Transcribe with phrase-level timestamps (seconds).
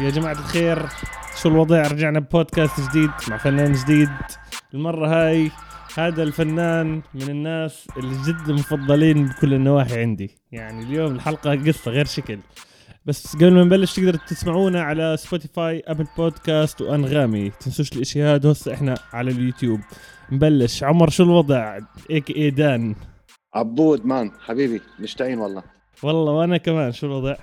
[0.00, 0.86] يا جماعة الخير.
[1.42, 4.08] شو الوضع؟ رجعنا ببودكاست جديد مع فنان جديد.
[4.74, 5.50] المرة هاي
[5.96, 10.38] هذا الفنان من الناس اللي جد مفضلين بكل النواحي عندي.
[10.52, 12.38] يعني اليوم الحلقة قصة غير شكل.
[13.06, 18.52] بس قبل ما نبلش تقدر تسمعونا على Spotify Apple Podcast و Anghami تنسوش الاشي هذا
[18.52, 19.80] هسه إحنا على اليوتيوب.
[20.32, 20.84] نبلش.
[20.84, 21.78] عمر شو الوضع؟
[22.10, 22.94] ايك اي man.
[23.54, 25.62] عبود man حبيبي مشتاقين والله.
[26.02, 26.92] والله وأنا كمان.
[26.92, 27.36] شو الوضع؟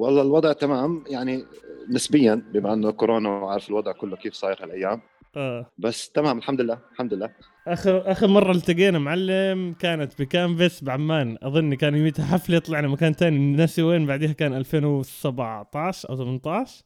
[0.00, 1.04] والله الوضع تمام.
[1.06, 1.44] يعني
[1.88, 5.00] نسبيا بما إنه كورونا وعارف الوضع كله كيف صاير هالأيام.
[5.36, 5.66] آه.
[5.78, 7.30] بس تمام الحمد لله الحمد لله.
[7.68, 11.38] آخر آخر مرة التقينا معلم كانت بكانفاس بعمان.
[11.42, 16.84] أظن كان يوميتها حفلة طلعنا مكان تاني ناسي وين بعديها كان 2017 أو 18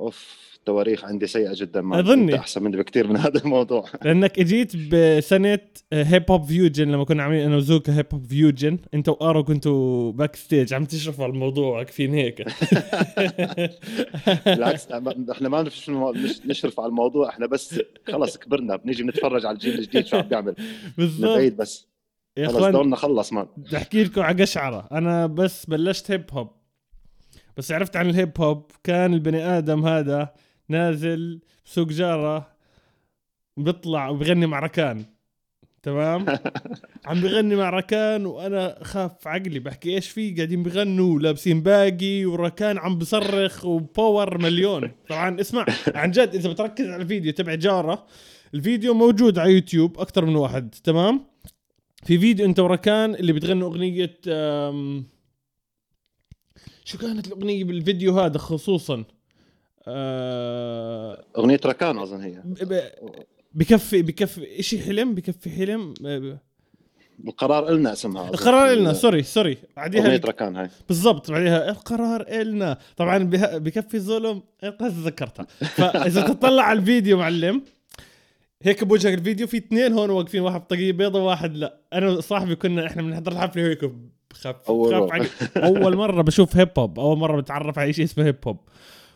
[0.00, 2.00] أوف تواريخ عندي سيئة جدا ما.
[2.00, 3.84] أنت أحسن مني بكثير من هذا الموضوع.
[4.04, 5.58] لأنك إجيت بسنة
[5.92, 10.74] hip hop fusion لما كنا عاملين أنا وزوكا hip hop fusion انت وارو كنتوا backstage
[10.74, 12.42] عم تشرفوا على الموضوع واقفين هيك.
[14.46, 14.86] بالعكس
[15.32, 19.78] إحنا ما شو نش- نشرف على الموضوع إحنا بس خلص كبرنا بنيجي بنتفرج على الجيل
[19.78, 20.54] الجديد شو عم بيعمل.
[20.98, 21.36] بالضبط.
[21.36, 21.86] بعيد بس.
[22.36, 23.46] يا خلص دورنا خلص man.
[23.56, 24.88] بدي أحكي لكم على قشعرة.
[24.92, 26.48] أنا بس بلشت hip hop
[27.56, 30.34] بس عرفت عن ال hip hop كان البني آدم هذا
[30.68, 32.48] نازل بسوق جارة
[33.56, 35.04] بيطلع وبغني مع ركان
[35.82, 36.26] تمام؟
[37.06, 42.78] عم بغني مع ركان وأنا خاف عقلي بحكي إيش في؟ قاعدين بغنوا لابسين باقي وركان
[42.78, 44.90] عم بصرخ وباور مليون.
[45.08, 48.06] طبعا اسمع عن جد إذا بتركز على الفيديو تبع جارة
[48.54, 51.24] الفيديو موجود على يوتيوب أكثر من واحد تمام؟
[52.04, 54.16] في فيديو أنت وركان اللي بتغنوا أغنية
[56.90, 59.04] شو كانت الأغنية بالفيديو هذا خصوصا؟
[59.88, 62.42] أه، أغنية ركان أظن هي.
[63.54, 65.94] بكفي بكفي اشي ظلم؟ بكفي ظلم؟
[67.26, 68.30] القرار إلنا اسمها.
[68.30, 69.58] القرار إلنا sorry sorry.
[69.76, 70.70] بعديها أغنية ركان هاي.
[70.88, 72.78] بالضبط بعديها القرار إلنا.
[72.96, 73.18] طبعا
[73.58, 74.42] بكفي ظلم
[74.82, 77.62] ذكرتها فإذا تطلع على الفيديو معلم
[78.62, 81.80] هيك بوجهك الفيديو في اثنين هون واقفين واحد بطاقية بيضة وواحد لا.
[81.92, 83.92] أنا وصاحبي كنا إحنا بنحضر الحفلة هيك
[84.30, 85.12] بخاف أول بخاف.
[85.12, 88.58] عقل- أول مرة بشوف hip hop أول مرة بتعرف على شيء اسمه hip hop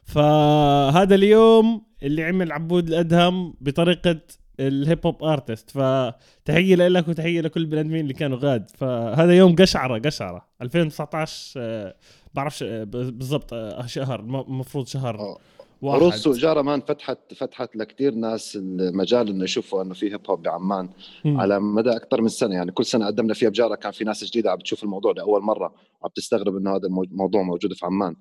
[0.04, 4.20] فهذا اليوم اللي عمل عبود الأدهم بطريقة
[4.60, 8.70] ال hip hop artist فتحية لك وتحية لكل البني ادمين اللي كانوا غاد.
[8.70, 10.46] فهذا يوم قشعرة قشعرة.
[10.62, 11.94] 2019 آه،
[12.34, 15.38] بعرفش آه، بالضبط آه، شهر الم- المفروض شهر.
[15.84, 16.00] واحد.
[16.00, 20.42] عروض سوق جارة man فتحت فتحت لكثير ناس المجال إنه يشوفوا إنه في hip hop
[20.42, 20.88] بعمان
[21.24, 21.40] مم.
[21.40, 22.54] على مدى أكثر من سنة.
[22.54, 23.74] يعني كل سنة قدمنا فيها بجارة.
[23.74, 25.74] كان في ناس جديدة عم بتشوف الموضوع لاول مرة.
[26.00, 28.16] وعم تستغرب إنه هذا المو- الموضوع موجود في عمان.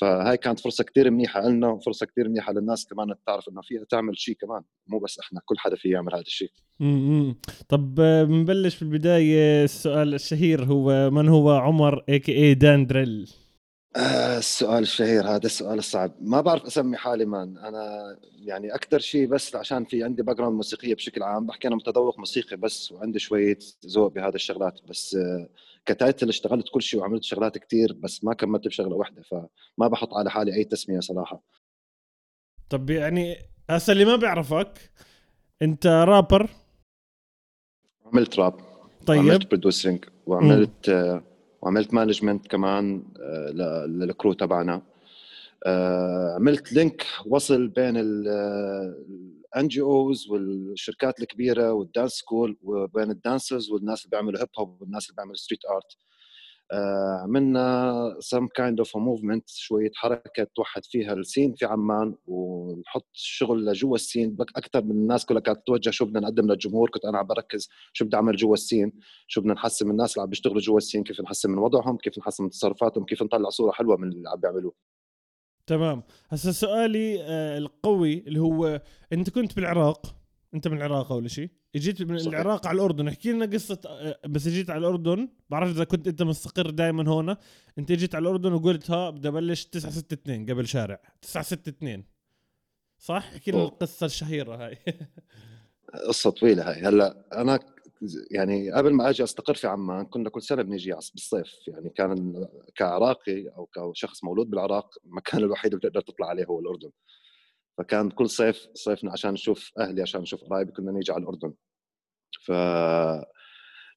[0.00, 4.18] فهاي كانت فرصة كثير منيحة لنا وفرصة كثير منيحة للناس كمان تعرف إنه فيها تعمل
[4.18, 4.62] شيء كمان.
[4.86, 6.50] مو بس إحنا كل حدا فيه يعمل هذا الشيء
[6.80, 7.36] امم
[7.68, 12.54] طب آه، بنبلش في البداية السؤال الشهير هو من هو عمر a.k.a.
[12.54, 13.30] دان دريل
[13.98, 16.12] آه السؤال الشهير هذا السؤال الصعب.
[16.20, 17.58] ما بعرف أسمي حالي man.
[17.58, 22.18] أنا يعني أكثر شيء بس عشان في عندي background موسيقية بشكل عام بحكي أنا متذوق
[22.18, 24.80] موسيقي بس وعندي شوية ذوق بهذا الشغلات.
[24.88, 25.48] بس آه
[25.86, 29.22] ك title اشتغلت كل شيء وعملت شغلات كتير بس ما كملت بشغلة واحدة.
[29.22, 31.42] فما بحط على حالي أي تسمية صراحة.
[32.70, 33.36] طب يعني
[33.70, 34.90] هسه اللي ما بيعرفك
[35.62, 36.50] أنت رابر
[38.06, 38.60] عملت راب
[39.06, 39.18] طيب.
[39.18, 41.22] وعملت producing وعملت آه
[41.62, 44.82] وعملت management كمان آه لل crew تبعنا.
[45.66, 53.70] آه، عملت link وصل بين ال NGOs والشركات الكبيرة وال dance school وبين ال dancers
[53.70, 55.96] والناس اللي بيعملوا hip hop والناس اللي بيعملوا street art
[57.22, 58.18] عملنا
[58.60, 64.36] kind of a movement شوية حركة توحد فيها السين في عمان ونحط الشغل لجوا السين
[64.36, 66.90] بك أكثر من الناس كلها كانت تتوجه شو بدنا نقدم للجمهور.
[66.90, 68.92] كنت أنا عم بركز شو بدي أعمل جوا السين
[69.26, 72.18] شو بدنا نحسن من الناس اللي عم بيشتغلوا جوا السين كيف نحسن من وضعهم كيف
[72.18, 74.74] نحسن من تصرفاتهم كيف نطلع صورة حلوة من اللي عم بيعملوه.
[75.66, 76.02] تمام.
[76.28, 78.82] هسه سؤالي آه، القوي اللي هو
[79.12, 80.16] أنت كنت بالعراق؟
[80.54, 82.28] أنت من العراق أول شيء؟ اجيت من صحيح.
[82.40, 83.08] العراق على الأردن.
[83.08, 85.28] احكي لنا قصة آه، بس اجيت على الأردن.
[85.50, 87.36] بعرف إذا كنت أنت مستقر دائما هون.
[87.78, 91.00] أنت اجيت على الأردن وقلت ها بدي أبلش 962 قبل شارع.
[91.22, 92.04] 962
[92.98, 93.64] صح؟ احكي لنا.
[93.64, 94.78] القصة الشهيرة هاي.
[96.08, 96.80] قصة طويلة هاي.
[96.80, 97.58] هلأ أنا
[98.30, 101.52] يعني قبل ما أجي أستقر في عمان كنا كل سنة بنيجي بالصيف.
[101.68, 106.90] يعني كان كعراقي أو كشخص مولود بالعراق المكان الوحيد اللي بتقدر تطلع عليه هو الأردن.
[107.78, 111.54] فكان كل صيف صيفنا عشان نشوف أهلي عشان نشوف قرايبي كنا نيجي على الأردن.
[112.44, 112.52] ف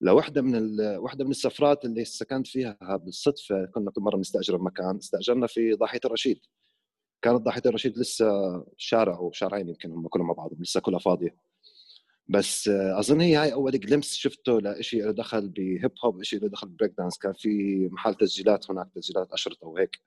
[0.01, 0.97] لوحده من ال...
[0.97, 5.99] وحده من السفرات اللي سكنت فيها بالصدفة كنا كل مرة بنستاجر مكان استأجرنا في ضاحية
[6.05, 6.39] الرشيد.
[7.21, 8.25] كانت ضاحية الرشيد لسه
[8.77, 11.35] شارع أو شارعين يمكن هم كلهم مع بعض لسه كلها فاضية.
[12.29, 16.41] بس آه، أظن هي هاي أول glimpse شفته لشيء له دخل ب hip hop شيء
[16.41, 17.49] له دخل ببريك دانس كان في
[17.91, 19.99] محل تسجيلات هناك تسجيلات أشرطة وهيك.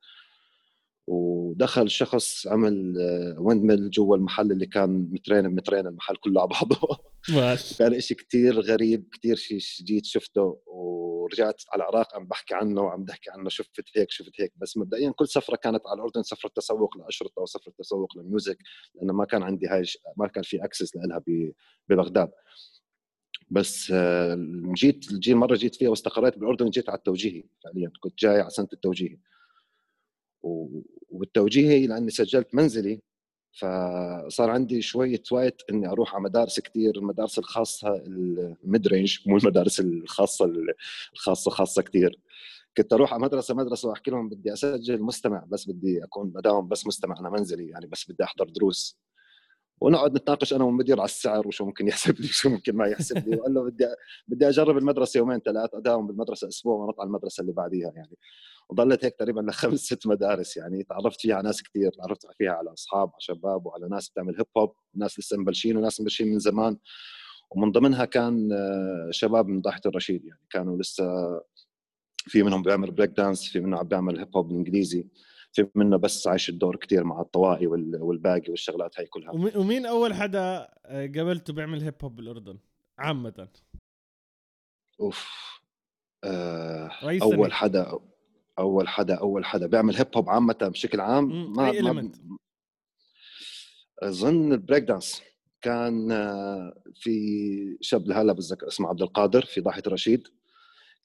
[1.07, 2.95] ودخل شخص عمل
[3.39, 6.99] windmill جوا المحل اللي كان مترين بمترين المحل كله على بعضه.
[7.79, 13.05] كان شيء كثير غريب كثير شيء جديد شفته ورجعت على العراق عم بحكي عنه وعم
[13.05, 14.53] بحكي عنه شفت هيك شفت هيك.
[14.57, 18.59] بس مبدئيا كل سفرة كانت على الأردن سفرة تسوق لأشرطة وسفرة تسوق ل music
[18.95, 19.83] لأنه ما كان عندي هاي
[20.17, 21.23] ما كان في access لها
[21.89, 22.31] ببغداد.
[23.51, 24.37] بس آه،
[24.75, 28.69] جيت الجي مرة جيت فيها واستقريت بالأردن جيت على التوجيهي فعليا كنت جاي على سنة
[28.73, 29.19] التوجيهي.
[31.15, 33.01] وبالتوجيهي لأني سجلت منزلي
[33.53, 39.37] فصار عندي شوية وقت إني أروح على مدارس كثير المدارس الخاصة ال mid range مو
[39.37, 40.53] المدارس الخاصة
[41.15, 42.21] الخاصة خاصة كثير
[42.77, 46.87] كنت أروح على مدرسة مدرسة وأحكي لهم بدي أسجل مستمع بس بدي أكون بداوم بس
[46.87, 48.99] مستمع أنا منزلي يعني بس بدي أحضر دروس.
[49.81, 53.37] ونقعد نتناقش أنا والمدير على السعر وشو ممكن يحسب لي وشو ممكن ما يحسب لي.
[53.37, 53.87] وقال له بدي
[54.29, 58.17] بدي أجرب المدرسة يومين ثلاث أداوم بالمدرسة أسبوع ونط على المدرسة اللي بعديها يعني.
[58.69, 60.83] وظلت هيك تقريبا لخمس ست مدارس يعني.
[60.83, 64.47] تعرفت فيها على ناس كثير تعرفت فيها على أصحاب على شباب وعلى ناس بتعمل هيب
[64.57, 66.77] هوب ناس لسه مبلشين وناس مبلشين من زمان.
[67.51, 70.41] ومن ضمنها كان آه، شباب من ضاحية الرشيد يعني.
[70.51, 71.05] كانوا لسه
[72.27, 75.07] في منهم بيعمل بريك دانس في منهم عم بيعمل hip hop بالإنجليزي.
[75.55, 79.31] في منه بس عايش الدور كثير مع الطواقي وال baggy والشغلات هاي كلها.
[79.57, 82.59] ومين أول حدا آه، قابلته بيعمل hip hop بالأردن؟
[82.99, 83.49] عامة.
[85.01, 85.29] أوف.
[86.25, 86.91] آه
[87.23, 87.99] أول حدا
[88.59, 92.13] أول حدا أول حدا بيعمل hip hop عامة بشكل عام ما, ما
[94.03, 95.23] أظن البريك دانس
[95.61, 100.29] كان آه، في شاب هلا بتذكر اسمه عبد القادر في ضاحية رشيد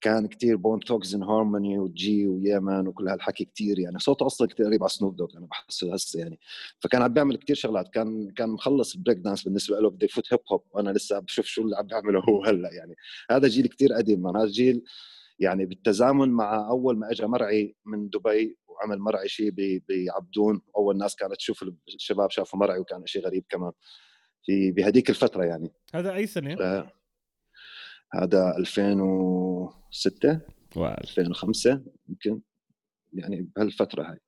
[0.01, 3.99] كان كتير Bone Thugs-n-Harmony وجي ويامان وكل هالحكي كتير يعني.
[3.99, 6.39] صوته أصلا كتير قريب على Snoop Dogg أنا بحسه هسه يعني.
[6.79, 7.89] فكان عم بيعمل كتير شغلات.
[7.89, 11.61] كان كان مخلص بريك دانس بالنسبة له بده يفوت hip hop وأنا لسه بشوف شو
[11.61, 12.95] اللي عم بيعمله هو هلأ يعني.
[13.31, 14.83] هذا جيل كتير قديم من هذا الجيل
[15.39, 19.53] يعني بالتزامن مع أول ما اجى مرعي من دبي وعمل مرعي شيء
[19.89, 20.61] بعبدون.
[20.77, 23.71] أول ناس كانت تشوف الشباب شافوا مرعي وكان شيء غريب كمان
[24.45, 25.71] في بهذيك الفترة يعني.
[25.93, 26.89] هذا أي سنة؟
[28.13, 30.39] هذا 2006
[30.75, 30.95] واو.
[31.01, 32.41] 2005 يمكن
[33.13, 34.19] يعني بهالفترة هاي.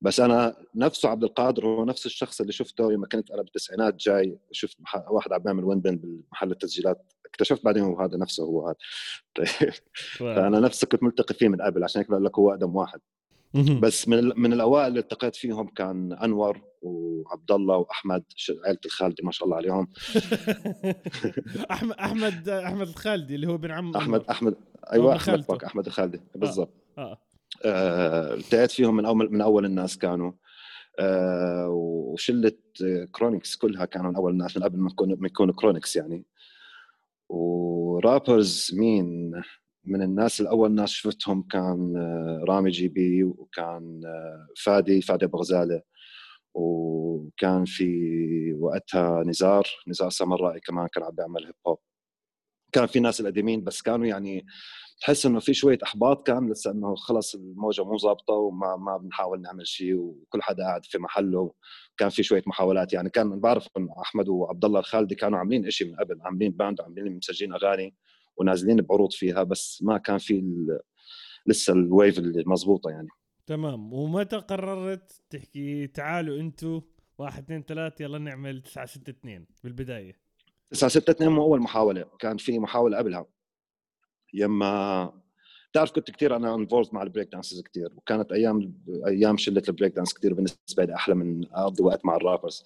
[0.00, 4.38] بس أنا نفسه عبد القادر هو نفس الشخص اللي شفته يوم كنت أنا بالتسعينات جاي
[4.52, 4.76] شفت
[5.10, 8.76] واحد عم بيعمل ويندن بمحل التسجيلات اكتشفت بعدين هو هذا نفسه هو هذا.
[10.18, 13.00] فأنا نفسه كنت ملتقي فيه من قبل عشان هيك بقول لك هو اقدم واحد.
[13.80, 18.24] بس من من الأوائل اللي التقيت فيهم كان أنور وعبد الله واحمد
[18.64, 19.88] عائله الخالدي ما شاء الله عليهم.
[21.70, 24.54] أحمد أحمد أحمد الخالدي اللي هو بن عم أحمد أحمد
[24.92, 26.18] أيوه أحمد باك أحمد الخالدي.
[26.18, 26.74] آه، بالضبط.
[26.98, 27.18] آه.
[27.64, 28.34] آه.
[28.34, 30.32] التقيت فيهم من أول من أول الناس كانوا.
[30.98, 32.52] آه وشلة
[33.12, 36.24] كرونيكس كلها كانوا من أول الناس من قبل ما يكونوا كرونيكس يعني.
[37.28, 39.32] و rappers مين؟
[39.86, 45.82] من الناس الأول ناس شفتهم كان آه، رامي جي بي وكان آه، فادي فادي بغزالة.
[46.54, 51.78] وكان في وقتها نزار نزار سمرائي كمان كان عم بيعمل hip hop
[52.72, 54.46] كان في ناس القديمين بس كانوا يعني
[55.00, 59.40] تحس إنه في شوية أحباط كان لسه إنه خلص الموجة مو ظابطة وما ما بنحاول
[59.42, 61.52] نعمل شيء وكل حدا قاعد في محله.
[61.98, 65.88] كان في شوية محاولات يعني كان بعرف إنه أحمد وعبد الله الخالدي كانوا عاملين شيء
[65.88, 67.94] من قبل عاملين band وعاملين مسجلين أغاني.
[68.36, 70.44] ونازلين بعروض فيها بس ما كان في
[71.46, 73.08] لسه ال wave المضبوطه يعني.
[73.46, 73.92] تمام.
[73.92, 76.80] ومتى قررت تحكي تعالوا أنتم
[77.18, 80.12] واحد اثنين ثلاثة يلا نعمل 9 6 2 بالبداية؟
[80.70, 83.26] 9 6 2 مو أول محاولة كان في محاولة قبلها.
[84.34, 85.12] يما
[85.70, 88.74] بتعرف كنت كثير أنا involved مع ال breakdancers كثير وكانت أيام
[89.06, 92.64] أيام شلة البريك دانس كثير بالنسبة لي أحلى من أقضي وقت مع ال rappers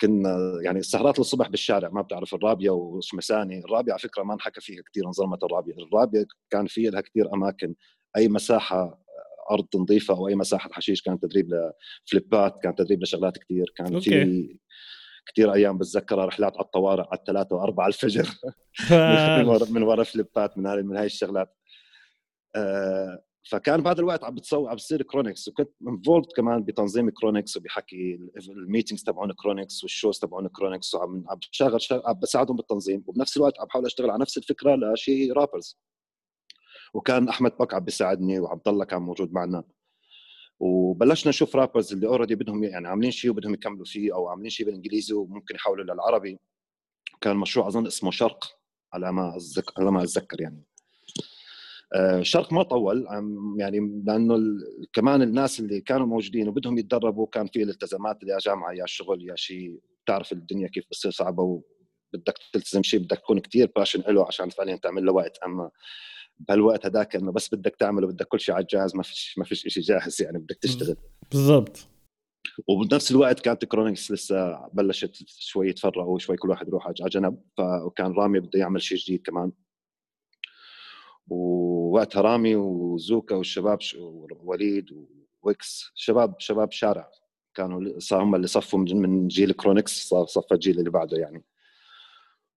[0.00, 4.82] كنا يعني السهرات الصبح بالشارع ما بتعرف الرابية وشميساني الرابية على فكرة ما انحكى فيها
[4.90, 7.74] كثير انظلمت الرابية الرابية كان في لها كثير أماكن
[8.16, 9.02] أي مساحة
[9.50, 11.48] أرض نظيفة أو أي مساحة حشيش كان تدريب
[12.06, 14.10] لفليبات كان تدريب لشغلات كثير كان okay.
[14.10, 14.58] في
[15.26, 18.28] كثير أيام بتذكرها رحلات على الطوارئ على الثلاثة وأربعة الفجر.
[19.38, 21.56] من ورا من ورا فليبات من هاي من هاي الشغلات.
[22.56, 28.18] آه فكان بهذا الوقت عم بتصور عم بتصير كرونكس وكنت involved كمان بتنظيم كرونكس وبحكي
[28.48, 33.04] ال meetings تبعون كرونكس وال shows تبعون كرونكس وعم عم بشتغل عم بساعدهم بالتنظيم.
[33.06, 35.78] وبنفس الوقت عم بحاول أشتغل على نفس الفكرة لشيء rappers
[36.94, 39.64] وكان أحمد بك عم بيساعدني وعبد الله كان موجود معنا.
[40.60, 44.66] وبلشنا نشوف rappers اللي already بدهم يعني عاملين شيء وبدهم يكملوا فيه أو عاملين شيء
[44.66, 46.38] بالإنجليزي وممكن يحولوا للعربي.
[47.20, 48.58] كان مشروع أظن اسمه شرق
[48.92, 50.62] على ما أتذكر على ما أتذكر يعني.
[51.94, 53.06] آه، شرق ما طول.
[53.58, 54.38] يعني لأنه
[54.92, 59.36] كمان الناس اللي كانوا موجودين وبدهم يتدربوا كان في الالتزامات يا جامعة يا شغل يا
[59.36, 64.48] شيء بتعرف الدنيا كيف بتصير صعبة وبدك تلتزم شيء بدك تكون كثير passionate له عشان
[64.48, 65.38] فعليا تعمل له وقت.
[65.38, 65.70] أما
[66.38, 69.62] بهالوقت هذاك إنه بس بدك تعمله بدك كل شيء على الجاهز ما فيش ما فيش
[69.68, 70.96] شيء جاهز يعني بدك تشتغل.
[71.32, 71.88] بالضبط.
[72.68, 78.12] وبنفس الوقت كانت كرونكس لسه بلشت شوي يتفرقوا شوي كل واحد يروح على جنب فكان
[78.12, 79.52] رامي بده يعمل شيء جديد كمان.
[81.28, 83.78] ووقتها رامي وزوكا والشباب
[84.44, 84.86] وليد
[85.42, 87.10] ويكس شباب شباب شارع
[87.54, 91.44] كانوا هم اللي صفوا من جيل كرونكس صف الجيل اللي بعده يعني.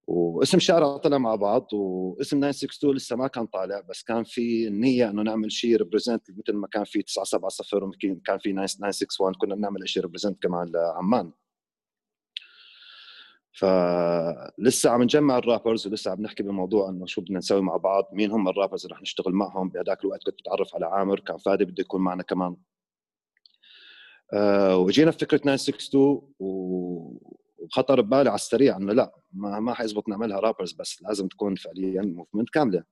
[0.07, 5.09] واسم شارع طلع مع بعض واسم 962 لسه ما كان طالع بس كان في النيه
[5.09, 10.03] إنه نعمل شيء represent مثل ما كان في 970 وكان في 961 كنا بنعمل شيء
[10.03, 11.31] represent كمان لعمان.
[13.55, 18.09] فلسه عم نجمع ال rappers ولسه عم نحكي بموضوع إنه شو بدنا نسوي مع بعض
[18.13, 21.37] مين هم ال rappers اللي رح نشتغل معهم؟ بهذاك الوقت كنت بتعرف على عامر كان
[21.37, 22.55] فادي بده يكون معنا كمان.
[24.33, 30.73] أه وجينا بفكره 962 وخطر ببالي على السريع إنه لا ما ما حيزبط نعملها rappers
[30.73, 32.83] بس لازم تكون فعليا movement كاملة.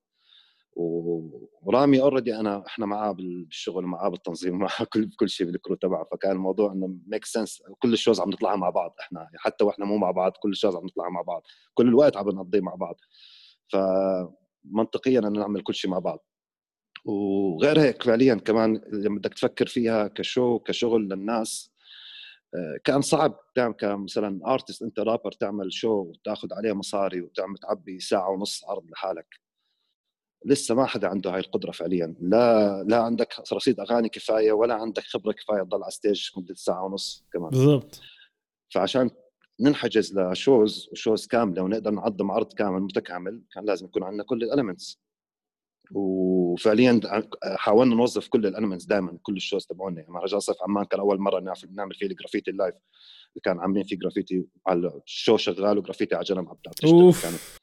[0.75, 6.07] ورامي already أنا إحنا معاه بالشغل معاه بالتنظيم معاه كل كل شيء بال crew تبعه.
[6.11, 9.85] فكان الموضوع إنه make sense كل ال shows عم نطلعها مع بعض إحنا حتى وإحنا
[9.85, 11.43] مو مع بعض كل ال shows عم نطلعها مع بعض.
[11.73, 12.95] كل الوقت عم نقضيه مع بعض.
[13.73, 16.25] فمنطقيا إنه نعمل كل شيء مع بعض.
[17.05, 21.73] وغير هيك فعليا كمان لما بدك تفكر فيها ك show كشغل للناس
[22.55, 23.39] آه، كان صعب.
[23.55, 28.91] تعمل كمثلا artist أنت رابر تعمل show وتاخذ عليه مصاري وتعمل تعبي ساعة ونص عرض
[28.91, 29.42] لحالك.
[30.45, 32.15] لسه ما حدا عنده هاي القدرة فعليا.
[32.21, 36.85] لا لا عندك رصيد أغاني كفاية ولا عندك خبرة كفاية تضل على stage مدة ساعة
[36.85, 37.49] ونص كمان.
[37.49, 38.01] بالضبط.
[38.73, 39.09] فعشان
[39.59, 44.23] ننحجز ل shows و shows كاملة ونقدر ننظم عرض كامل متكامل كان لازم يكون عندنا
[44.23, 44.99] كل ال elements
[45.91, 47.01] وفعليا
[47.43, 50.01] حاولنا نوظف كل ال elements دائما كل ال shows تبعونا.
[50.01, 51.39] يعني مهرجان صيف عمان كان أول مرة
[51.71, 52.75] نعمل فيه الجرافيتي ال live
[53.43, 57.59] كان عاملين فيه جرافيتي على ال show شغال وجرافيتي على جنب عم أوف.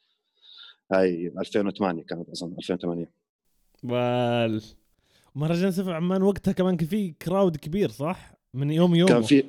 [0.93, 3.11] هاي 2008 كانت اظن 2008
[3.85, 4.63] وال
[5.35, 9.09] مهرجان صيف عمان وقتها كمان كان في crowd كبير صح؟ من يوم يوم.
[9.09, 9.45] كان في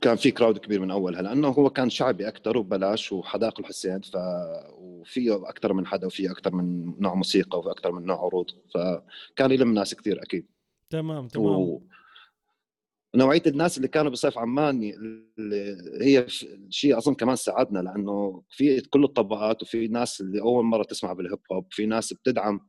[0.00, 4.16] كان في crowd كبير من اولها لأنه هو كان شعبي أكثر وبلاش وحدائق الحسين ف
[4.78, 9.50] وفيه أكثر من حدا وفيه أكثر من نوع موسيقى وفي أكثر من نوع عروض فكان
[9.50, 10.46] يلم ناس كثير أكيد.
[10.90, 11.46] تمام تمام.
[11.46, 11.82] و...
[13.14, 14.92] نوعية الناس اللي كانوا بصيف عمان
[15.38, 16.26] اللي هي
[16.70, 21.38] شيء أظن كمان ساعدنا لأنه في كل الطبقات وفي ناس اللي أول مرة تسمع بالهيب
[21.52, 22.60] هوب في ناس بتدعم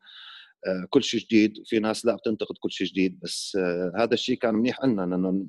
[0.67, 4.37] آه، كل شيء جديد وفي ناس لا بتنتقد كل شيء جديد بس آه، هذا الشيء
[4.37, 5.45] كان منيح لنا إنه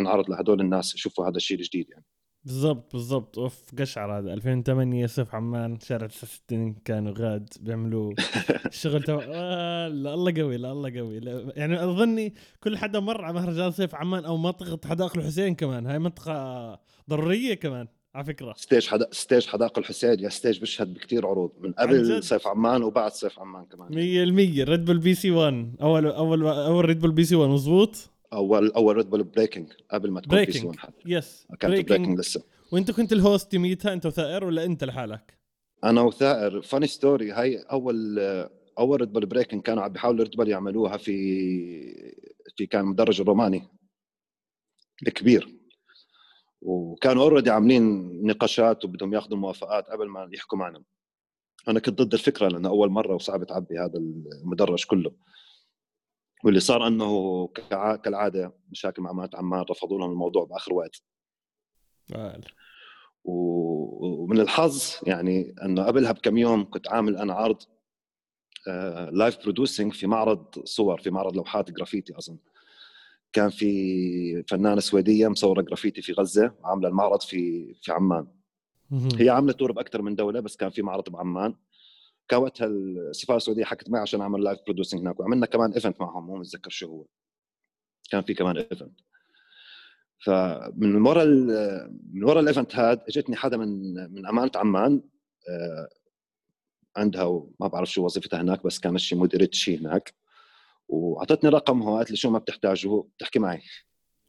[0.00, 2.04] نعرض لهدول الناس يشوفوا هذا الشيء الجديد يعني.
[2.44, 3.38] بالضبط بالضبط.
[3.38, 4.32] أوف قشعر هذا.
[4.34, 8.14] 2008 صيف عمان شارع 69 كانوا غاد بيعملوا
[8.66, 11.20] الشغل تبع آه لا الله قوي لا الله قوي.
[11.20, 15.86] لا يعني أظني كل حدا مر على مهرجان صيف عمان أو منطقه حدائق الحسين كمان.
[15.86, 16.78] هاي منطقة
[17.10, 18.54] ضرورية كمان على فكرة.
[18.56, 20.20] stage حدا stage حدائق الحسين.
[20.20, 23.88] يا stage بيشهد بكثير عروض من قبل صيف عمان وبعد صيف عمان كمان.
[23.88, 28.10] 100% ريد بول بي سي 1 اول اول أول ريد بول بي سي 1 مزبوط
[28.32, 31.02] اول أول ريد بول breaking قبل ما تكون BC One حتى.
[31.06, 32.42] yes كانت breaking لسه.
[32.72, 35.38] وإنت كنت ال host يوميتها إنت وثائر ولا إنت لحالك؟
[35.84, 36.62] أنا وثائر.
[36.62, 38.18] funny story هاي اول
[38.78, 41.14] أول ريد بول breaking كانوا عم بيحاولوا ريد بول يعملوها في
[42.56, 43.62] في كان مدرج الروماني.
[45.06, 45.56] الكبير.
[46.62, 50.82] وكانوا already عاملين نقاشات وبدهم ياخذوا موافقات قبل ما يحكوا معنا.
[51.68, 55.12] أنا كنت ضد الفكرة لأنه أول مرة وصعب تعبي هذا المدرج كله.
[56.44, 57.46] واللي صار إنه
[58.04, 61.02] كالعادة مشاكل مع أمانة عمان رفضوا لهم الموضوع بآخر وقت.
[63.24, 67.62] ومن الحظ يعني إنه قبلها بكم يوم كنت عامل أنا عرض
[69.12, 72.38] live آه، producing في معرض صور في معرض لوحات جرافيتي أظن.
[73.32, 78.26] كان في فنانة سويدية مصورة جرافيتي في غزة عاملة المعرض في في عمان.
[79.18, 81.54] هي عاملة tour باكثر من دولة بس كان في معرض بعمان.
[82.30, 86.26] كان وقتها السفارة السعودية حكت معي عشان أعمل live producing هناك وعملنا كمان event معهم
[86.26, 87.06] مو متذكر شو هو.
[88.10, 89.00] كان في كمان event
[90.24, 91.24] فمن ورا
[92.12, 95.02] من ورا ال event هذا اجتني حدا من من أمانة عمان
[95.48, 95.88] آه،
[96.96, 100.14] عندها ما بعرف شو وظيفتها هناك بس كانت شي مديرة شيء هناك.
[100.88, 103.62] وأعطتني رقمها وقالت لي شو ما بتحتاجه بتحكي معي.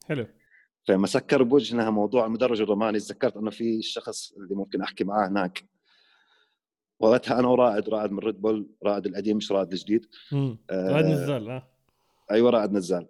[0.08, 0.26] حلو.
[0.88, 5.64] فما سكر بوجهنا موضوع المدرج الروماني تذكرت إنه في الشخص اللي ممكن أحكي معاه هناك.
[7.00, 10.06] وقتها أنا ورائد رائد من ريد بول رائد القديم مش رائد الجديد.
[10.70, 11.68] رائد نزال آه.
[12.30, 13.08] أيوه رائد نزال.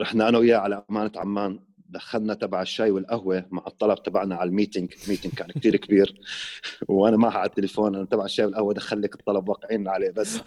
[0.00, 4.53] رحنا أنا وياه على أمانة عمان دخلنا تبع الشاي والقهوة مع الطلب تبعنا على ال
[4.53, 4.94] meeting.
[5.08, 6.20] meeting كان كثير كبير.
[6.88, 10.40] وأنا معها على التليفون أنا تبع الشاي والقهوة دخل لك الطلب واقعين عليه بس.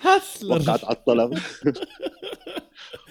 [0.44, 1.34] وقعت على الطلب.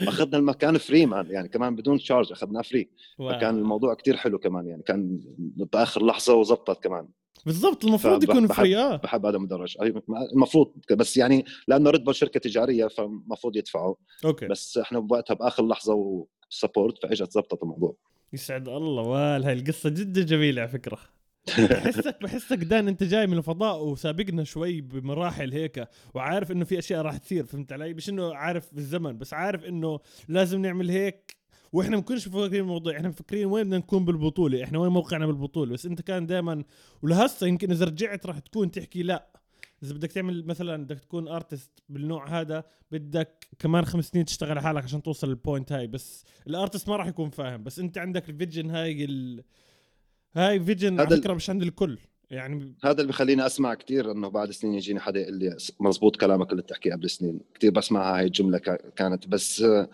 [0.08, 4.66] أخذنا المكان free man يعني كمان بدون charge أخذناه free فكان الموضوع كثير حلو كمان
[4.66, 7.08] يعني كان بآخر لحظة وزبطت كمان.
[7.46, 8.96] بالضبط المفروض يكون free آه.
[8.96, 9.76] بحب هذا المدرج.
[10.32, 13.94] المفروض بس يعني لأنه ريد بول شركة تجارية فالمفروض يدفعوا.
[14.24, 14.46] okay.
[14.46, 15.94] بس إحنا بوقتها بآخر لحظة
[16.50, 17.96] و support فإجت زبطت الموضوع.
[18.32, 20.98] يسعد الله وال هاي القصة جدا جميلة على فكرة.
[21.70, 27.02] بحسك بحسك دان أنت جاي من الفضاء وسابقنا شوي بمراحل هيك وعارف إنه في أشياء
[27.02, 31.39] راح تصير فهمت علي؟ مش إنه عارف بالزمن بس عارف إنه لازم نعمل هيك
[31.72, 35.72] وإحنا ما كناش مفكرين الموضوع إحنا مفكرين وين بدنا نكون بالبطولة إحنا وين موقعنا بالبطولة
[35.72, 36.64] بس انت كان دائما
[37.02, 39.26] ولهسه يمكن إذا رجعت راح تكون تحكي لا.
[39.82, 44.62] إذا بدك تعمل مثلا بدك تكون artist بالنوع هذا بدك كمان خمس سنين تشتغل على
[44.62, 47.98] حالك عشان توصل لل point هاي بس ال artist ما راح يكون فاهم بس انت
[47.98, 49.44] عندك ال vision هاي ال...
[50.34, 51.98] هاي vision على فكره مش عند الكل.
[52.30, 56.50] يعني هذا اللي بخليني أسمع كثير إنه بعد سنين يجيني حدا يقول لي مزبوط كلامك
[56.52, 59.88] اللي بتحكيه قبل سنين كثير بسمع هاي الجملة كا- كانت بس آه،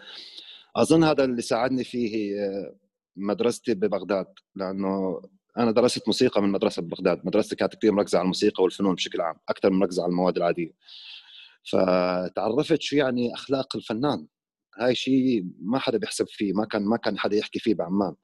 [0.77, 2.77] أظن هذا اللي ساعدني فيه آه،
[3.17, 5.23] مدرستي ببغداد لأنه
[5.59, 7.27] أنا درست موسيقى من مدرسة ببغداد.
[7.27, 10.71] مدرستي كانت كثير مركزة على الموسيقى والفنون بشكل عام أكثر من مركزة على المواد العادية.
[11.71, 14.27] فتعرفت شو يعني أخلاق الفنان.
[14.79, 18.15] هاي شيء ما حدا بيحسب فيه ما كان ما كان حدا يحكي فيه بعمان.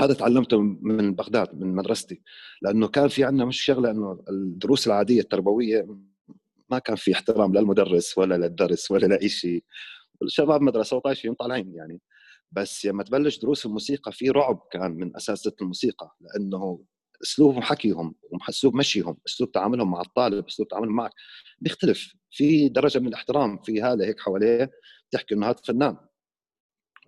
[0.00, 2.22] هذا تعلمته من بغداد من مدرستي.
[2.62, 5.96] لأنه كان في عندنا مش شغلة إنه الدروس العادية التربوية
[6.70, 9.64] ما كان في احترام للمدرس ولا للدرس ولا لأي شيء.
[10.22, 12.00] الشباب مدرسة وطايشين طالعين يعني.
[12.52, 16.84] بس لما تبلش دروس الموسيقى في رعب كان من اساتذه الموسيقى لأنه
[17.22, 21.12] اسلوب حكيهم واسلوب مشيهم أسلوب تعاملهم مع الطالب أسلوب تعاملهم معك.
[21.60, 22.14] بيختلف.
[22.30, 24.70] في درجة من الاحترام في هاله هيك حواليه
[25.10, 25.96] تحكي إنه هذا فنان.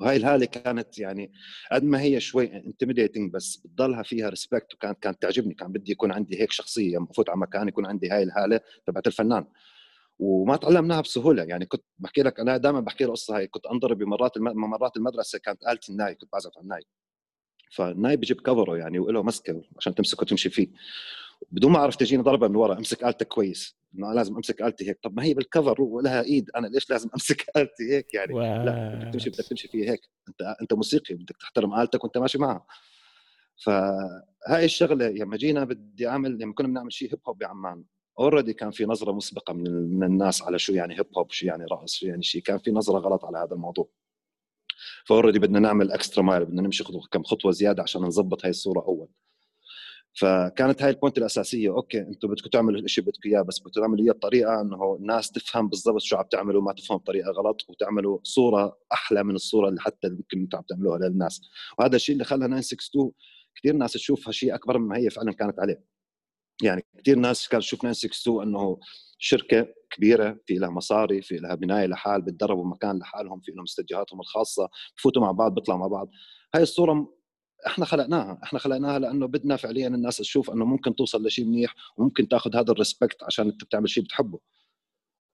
[0.00, 1.32] وهاي الهالة كانت يعني
[1.72, 5.54] قد ما هي شوي intimidating بس بتضلها فيها respect وكانت كانت تعجبني.
[5.54, 9.06] كان بدي يكون عندي هيك شخصية لما افوت على مكان يكون عندي هاي الهالة تبعت
[9.06, 9.46] الفنان.
[10.18, 11.42] وما تعلمناها بسهولة.
[11.42, 14.60] يعني كنت بحكي لك أنا دائما بحكي القصة هاي كنت انضرب بمرات الم...
[14.70, 16.82] مرات المدرسة كانت التي الناي كنت بعزف على الناي.
[17.72, 20.68] فالناي بيجيب كفرة يعني وله مسكة عشان تمسكه وتمشي فيه.
[21.50, 23.76] بدون ما أعرف تجيني ضربة من ورا أمسك آلتك كويس.
[23.94, 24.98] إنه أنا لازم أمسك آلتي هيك.
[25.02, 26.50] طب ما هي بالكفر ولها إيد.
[26.56, 30.00] أنا ليش لازم أمسك آلتي هيك يعني؟ لا بدك تمشي بدك تمشي فيها هيك.
[30.28, 32.66] أنت أنت موسيقي بدك تحترم آلتك وأنت ماشي معها.
[33.64, 37.84] فهاي الشغلة لما جينا بدي أعمل لما كنا بنعمل شيء هيب هوب بعمان
[38.18, 41.64] already كان في نظرة مسبقة من من الناس على شو يعني hip hop شو يعني
[41.64, 42.42] رقص شو يعني شيء.
[42.42, 43.88] كان في نظرة غلط على هذا الموضوع.
[45.06, 48.50] ف already بدنا نعمل extra mile بدنا نمشي خطوة كم خطوة زيادة عشان نظبط هاي
[48.50, 49.08] الصورة أول.
[50.14, 54.04] فكانت هاي ال point الأساسية okay أنتم بدكم تعملوا الشيء بدكم إياه بس بدكم تعملوا
[54.04, 58.78] إياه بطريقة إنه الناس تفهم بالضبط شو عم تعملوا ما تفهم بطريقة غلط وتعملوا صورة
[58.92, 61.40] أحلى من الصورة اللي حتى يمكن أنتم عم تعملوها للناس.
[61.78, 63.12] وهذا الشيء اللي خلى 962
[63.54, 65.84] كثير ناس تشوفها شيء أكبر مما هي فعلا كانت عليه.
[66.62, 68.78] يعني كثير ناس كانت تشوف 962 إنه
[69.18, 74.20] شركة كبيرة في لها مصاري في لها بناية لحال بتدربوا مكان لحالهم في لهم استديوهاتهم
[74.20, 76.10] الخاصة بفوتوا مع بعض بيطلعوا مع بعض.
[76.54, 77.14] هاي الصورة
[77.66, 82.28] إحنا خلقناها إحنا خلقناها لأنه بدنا فعليا الناس تشوف إنه ممكن توصل لشيء منيح وممكن
[82.28, 84.38] تاخذ هذا ال respect عشان أنت بتعمل شيء بتحبه.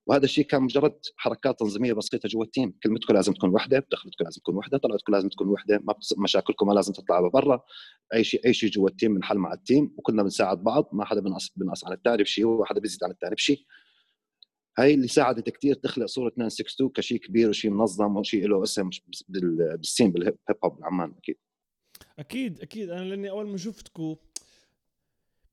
[0.08, 2.74] وهذا الشيء كان مجرد حركات تنظيمية بسيطة جوا ال team.
[2.82, 5.94] كلمتكم لازم تكون وحدة دخلتكم لازم تكون وحدة طلعتكم لازم تكون وحدة ما.
[6.18, 7.60] مشاكلكم ما لازم تطلع لبرا
[8.14, 11.04] أي شيء أي شيء جوا ال team بنحل مع ال team وكلنا بنساعد بعض ما
[11.04, 13.64] حدا بنقص بنقص عن الثاني بشيء وحدا بيزيد عن الثاني بشيء.
[14.78, 18.90] هاي اللي ساعدت كثير تخلق صورة 962 كشيء كبير وشيء منظم وشيء له اسم
[19.28, 21.36] بال- بال scene بال hip hop بعمان أكيد.
[22.18, 22.90] أكيد أكيد.
[22.90, 24.16] أنا لأني أول ما شفتكم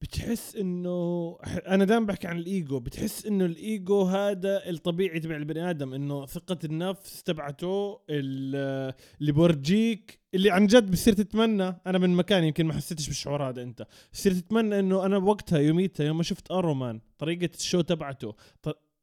[0.01, 5.93] بتحس إنه أنا دائما بحكي عن الإيجو بتحس إنه الإيجو هذا الطبيعي تبع البني آدم
[5.93, 11.81] إنه ثقة النفس تبعته ال- اللي بورجيك اللي عن جد بصير تتمنى.
[11.87, 13.87] أنا من مكان يمكن ما حسيتش بالشعور هذا أنت.
[14.13, 18.35] بصير تتمنى إنه أنا بوقتها يوميتها يوم ما شفت ارومان طريقة الشو تبعته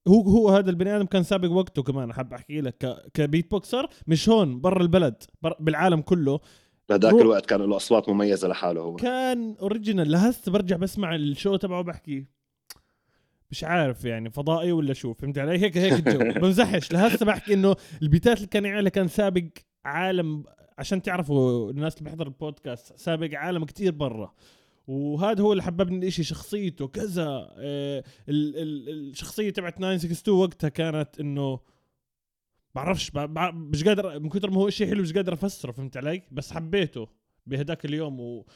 [0.09, 4.29] هو هو هذا البني آدم كان سابق وقته كمان حاب أحكي لك كبيت بوكسر مش
[4.29, 6.41] هون برا البلد بر بالعالم كله.
[6.89, 7.21] بهذاك روح.
[7.21, 8.97] الوقت كان له اصوات مميزة لحاله هو.
[8.97, 12.27] كان اوريجينال لهسه برجع بسمع الشو تبعه بحكي
[13.51, 16.19] مش عارف يعني فضائي ولا شو؟ فهمت علي؟ هيك هيك الجو.
[16.41, 16.93] بمزحش.
[16.93, 19.45] لهسه بحكي إنه البيتات اللي كان يعملها كان سابق
[19.85, 20.45] عالم
[20.79, 24.35] عشان تعرفوا الناس اللي بيحضر البودكاست سابق عالم كتير برا.
[24.87, 27.25] وهذا هو اللي حببني الإشي شخصيته كذا
[27.59, 31.59] آه ال- ال- الشخصية تبعت 962 وقتها كانت إنه
[32.75, 33.13] بعرفش
[33.55, 37.09] مش قادر من كثر ما هو شيء حلو مش قادر أفسره فهمت علي؟ بس حبيته
[37.47, 38.47] بهداك اليوم و...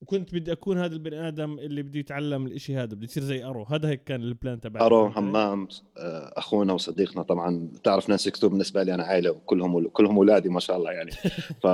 [0.00, 3.62] وكنت بدي أكون هذا البني آدم اللي بده يتعلم الإشي هذا بده يصير زي أرو.
[3.62, 7.68] هذا هيك كان البلان تبعي أرو؟ همام آه، أخونا وصديقنا طبعا.
[7.84, 11.10] تعرف ناس يكتب بالنسبة لي أنا عائلة وكلهم كلهم أولادي ما شاء الله يعني.
[11.62, 11.66] ف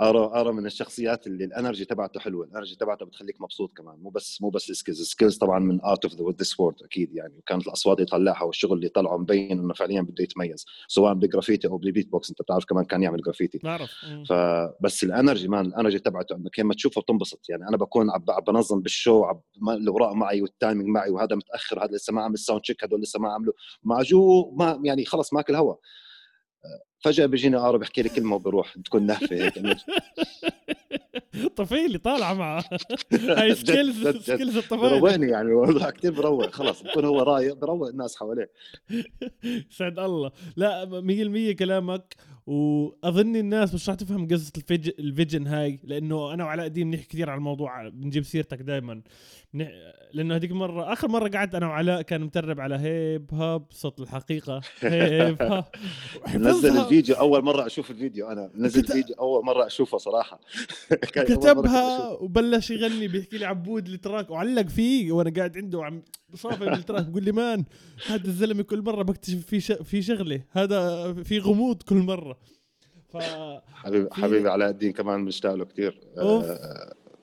[0.00, 3.98] ارو ارو من الشخصيات اللي ال energy تبعته حلوة ال energy تبعته بتخليك مبسوط كمان
[3.98, 7.14] مو بس مو بس ال skills ال skills طبعا من out of this world أكيد
[7.14, 11.68] يعني وكانت الأصوات اللي يطلعها والشغل اللي طلعه مبين إنه فعليا بده يتميز سواء بالجرافيتي
[11.68, 13.90] أو بالبيت بوكس أنت بتعرف كمان كان يعمل جرافيتي بعرف
[14.28, 18.24] فبس ال energy man ال energy تبعته انك لما تشوفه بتنبسط يعني أنا بكون عم
[18.46, 22.38] بنظم بال show عب الأوراق معي وال timing معي وهذا متأخر هذا لسه ما عمل
[22.38, 25.74] sound check هذول لسه ما عملوا مع جو ما يعني خلص ماكل هوا.
[27.04, 29.54] فجأة بيجيني ارو بيحكي لي كلمة وبروح تكون نهفة هيك.
[31.56, 32.64] طفيلي طالعة معه.
[33.12, 38.16] هاي skills skills الطفيلي بروقني يعني والله كثير بروق خلص بكون هو رايق بروق الناس
[38.16, 38.50] حواليه.
[39.78, 40.30] سعد الله.
[40.56, 40.84] لا
[41.52, 42.14] 100% كلامك.
[42.46, 44.52] وأظن الناس مش راح تفهم قصة
[44.98, 49.02] الفيجن هاي لأنه أنا وعلاء الدين بنحكي كثير على الموضوع بنجيب سيرتك دائما
[50.12, 54.60] لأنه هذيك المره آخر مرة قعدت أنا وعلاء كان مترب على هيب هاب صوت الحقيقة.
[54.80, 55.64] هيب هاب.
[56.34, 58.50] نزل الفيديو أول مرة أشوف الفيديو أنا.
[58.54, 60.40] نزل الفيديو أول مرة أشوفه صراحة.
[61.14, 66.02] كتبها وبلش يغني بيحكي لي عبود التراك وعلق فيه وأنا قاعد عنده وعم
[66.34, 67.64] صافي بالتراك بقول لي مان
[68.06, 70.42] هذا الزلمة كل مرة بكتشف في في شغلة.
[70.50, 72.38] هذا في غموض كل مرة.
[73.08, 73.16] ف
[73.72, 76.00] حبيبي حبيبي علاء الدين كمان بنشتاق له كثير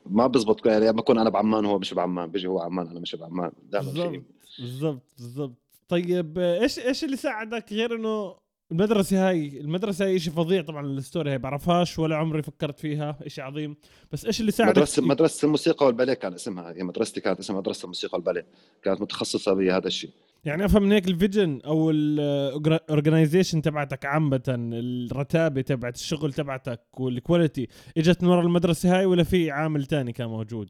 [0.05, 2.31] ما بزبط يعني لما أكون أنا بعمان وهو مش بعمان.
[2.31, 3.51] بيجي هو عمان أنا مش بعمان.
[3.63, 4.23] دائما
[4.59, 5.57] بالضبط بالضبط.
[5.87, 8.35] طيب إيش إيش اللي ساعدك غير إنه
[8.71, 13.17] المدرسة هاي المدرسة هاي شيء فظيع طبعا ال story هاي بعرفهاش ولا عمري فكرت فيها
[13.27, 13.75] شيء عظيم.
[14.11, 17.83] بس إيش اللي ساعدك مدرسة مدرسة الموسيقى والباليه كان اسمها هي مدرستي كانت اسمها مدرسة
[17.83, 18.45] الموسيقى والباليه
[18.83, 20.09] كانت متخصصة بهذا الشيء.
[20.45, 26.99] يعني أفهم من هيك ال vision أو ال organization تبعتك عامة الرتابة تبعت الشغل تبعتك
[26.99, 30.69] والكواليتي إجت من ورا المدرسة هاي ولا في عامل تاني كان موجود؟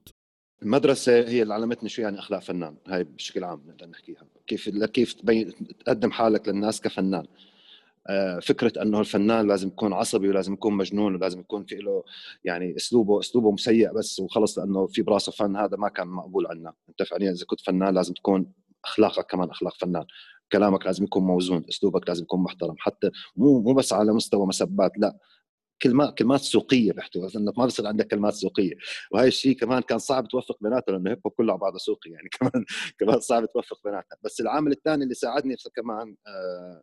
[0.63, 4.23] المدرسة هي اللي علمتني شو يعني أخلاق فنان هاي بشكل عام نقدر نحكيها.
[4.47, 5.53] كيف كيف تبين
[5.85, 7.25] تقدم حالك للناس كفنان.
[8.41, 12.03] فكرة أنه الفنان لازم يكون عصبي ولازم يكون مجنون ولازم يكون في له
[12.43, 16.73] يعني أسلوبه أسلوبه مسيء بس وخلص لأنه في براسه فن هذا ما كان مقبول عنا.
[16.89, 18.51] أنت فعليا إذا كنت فنان لازم تكون
[18.85, 20.05] أخلاقك كمان أخلاق فنان.
[20.51, 24.91] كلامك لازم يكون موزون أسلوبك لازم يكون محترم حتى مو مو بس على مستوى مسبات
[24.97, 25.17] لا.
[25.81, 27.29] كلمات كلمات سوقية بيحتوي.
[27.35, 28.73] إنك ما بصير عندك كلمات سوقية.
[29.11, 32.29] وهي الشيء كمان كان صعب توفق بيناتهم لأنه hip hop كله على بعضه سوقي يعني
[32.39, 32.65] كمان
[32.99, 36.81] كمان صعب توفق بيناتها بس العامل الثاني اللي ساعدني كمان آه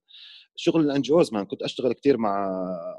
[0.57, 2.49] شغل ال NGOs كنت أشتغل كثير مع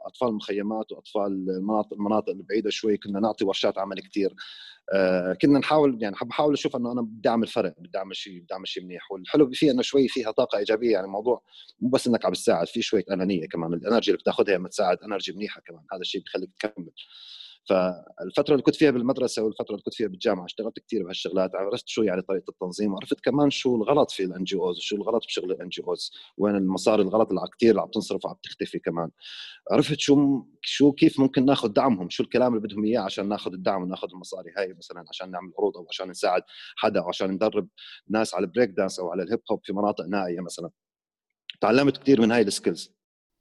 [0.06, 4.36] أطفال المخيمات وأطفال المناطق المناطق البعيده شوي كنا نعطي ورشات عمل كثير
[4.94, 8.54] آه كنا نحاول يعني بحاول أشوف إنه أنا بدي أعمل فرق بدي أعمل شيء بدي
[8.54, 9.12] أعمل شيء منيح.
[9.12, 11.42] والحلو فيه إنه شوي فيها طاقة إيجابية يعني الموضوع
[11.80, 13.74] مو بس إنك عم تساعد في شوية أنانية كمان.
[13.74, 15.82] ال energy اللي بتاخذها لما تساعد energy منيحة كمان.
[15.94, 16.90] هذا الشيء بخليك تكمل.
[17.70, 22.04] فالفترة اللي كنت فيها بالمدرسة والفترة اللي كنت فيها بالجامعة اشتغلت كثير بهالشغلات عرفت شو
[22.04, 26.12] يعني طريقة التنظيم وعرفت كمان شو الغلط في ال NGOs وشو الغلط بشغل ال NGOs
[26.38, 29.10] وين المصاري الغلط اللي كثير عم تنصرف وعم تختفي كمان.
[29.72, 33.84] عرفت شو شو كيف ممكن ناخذ دعمهم شو الكلام اللي بدهم إياه عشان ناخذ الدعم
[33.84, 36.42] وناخذ المصاري هاي مثلا عشان نعمل عروض أو عشان نساعد
[36.78, 37.68] حدا أو عشان ندرب
[38.10, 40.70] ناس على ال break dance أو على ال hip hop في مناطق نائية مثلا.
[41.62, 42.96] تعلمت كثير من هاي ال skills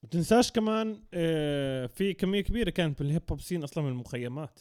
[0.05, 4.61] ما تنساش كمان آه، في كمية كبيرة كانت بال hip hop scene أصلا من المخيمات.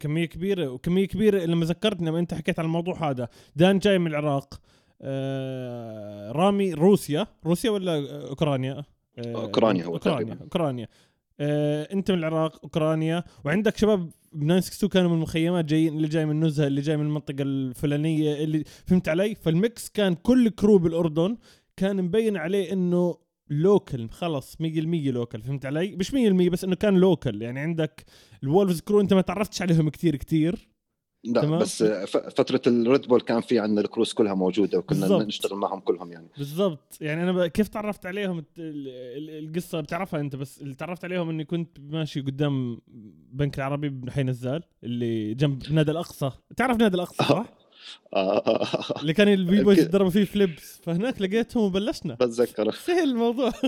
[0.00, 3.28] كمية كبيرة وكمية كبيرة لما ذكرتني لما أنت حكيت عن الموضوع هذا.
[3.56, 4.60] دان جاي من العراق
[5.02, 7.26] آه رامي روسيا.
[7.46, 8.84] روسيا ولا أوكرانيا؟
[9.18, 10.88] آه أوكرانيا هو أوكرانيا أوكرانيا.
[11.40, 13.24] آه أنت من العراق أوكرانيا.
[13.44, 17.06] وعندك شباب ب 962 كانوا من المخيمات جايين اللي جاي من نزهة اللي جاي من
[17.06, 21.36] المنطقة الفلانية اللي فهمت علي؟ فال mix كان كل crew بالأردن
[21.76, 24.58] كان مبين عليه إنه local خلص 100%
[25.10, 26.14] local فهمت علي؟ مش 100%
[26.50, 28.04] بس إنه كان local يعني عندك
[28.42, 30.68] ال Wolves crew أنت ما تعرفتش عليهم كثير كثير
[31.24, 35.00] لا تمام؟ بس فترة ال Red Bull كان في عندنا ال crews كلها موجودة وكنا
[35.00, 35.22] بالزبط.
[35.22, 40.74] نشتغل معهم كلهم يعني بالضبط يعني أنا كيف تعرفت عليهم القصة بتعرفها أنت بس اللي
[40.74, 42.80] تعرفت عليهم إني كنت ماشي قدام
[43.32, 47.46] بنك العربي بحي نزال اللي جنب نادي الأقصى تعرف نادي الأقصى صح؟
[48.14, 49.00] آه.
[49.00, 52.14] اللي كان ال b-boys يتدربوا فيه flips فهناك لقيتهم وبلشنا.
[52.14, 53.52] بتذكر سهل الموضوع.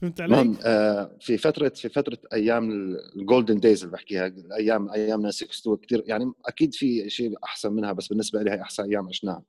[0.00, 2.70] فهمت علي؟ آه في فترة في فترة أيام
[3.16, 7.92] ال golden days اللي بحكيها أيام أيام 962 كثير يعني أكيد في شيء أحسن منها
[7.92, 9.42] بس بالنسبة لي هي أحسن أيام عشناها.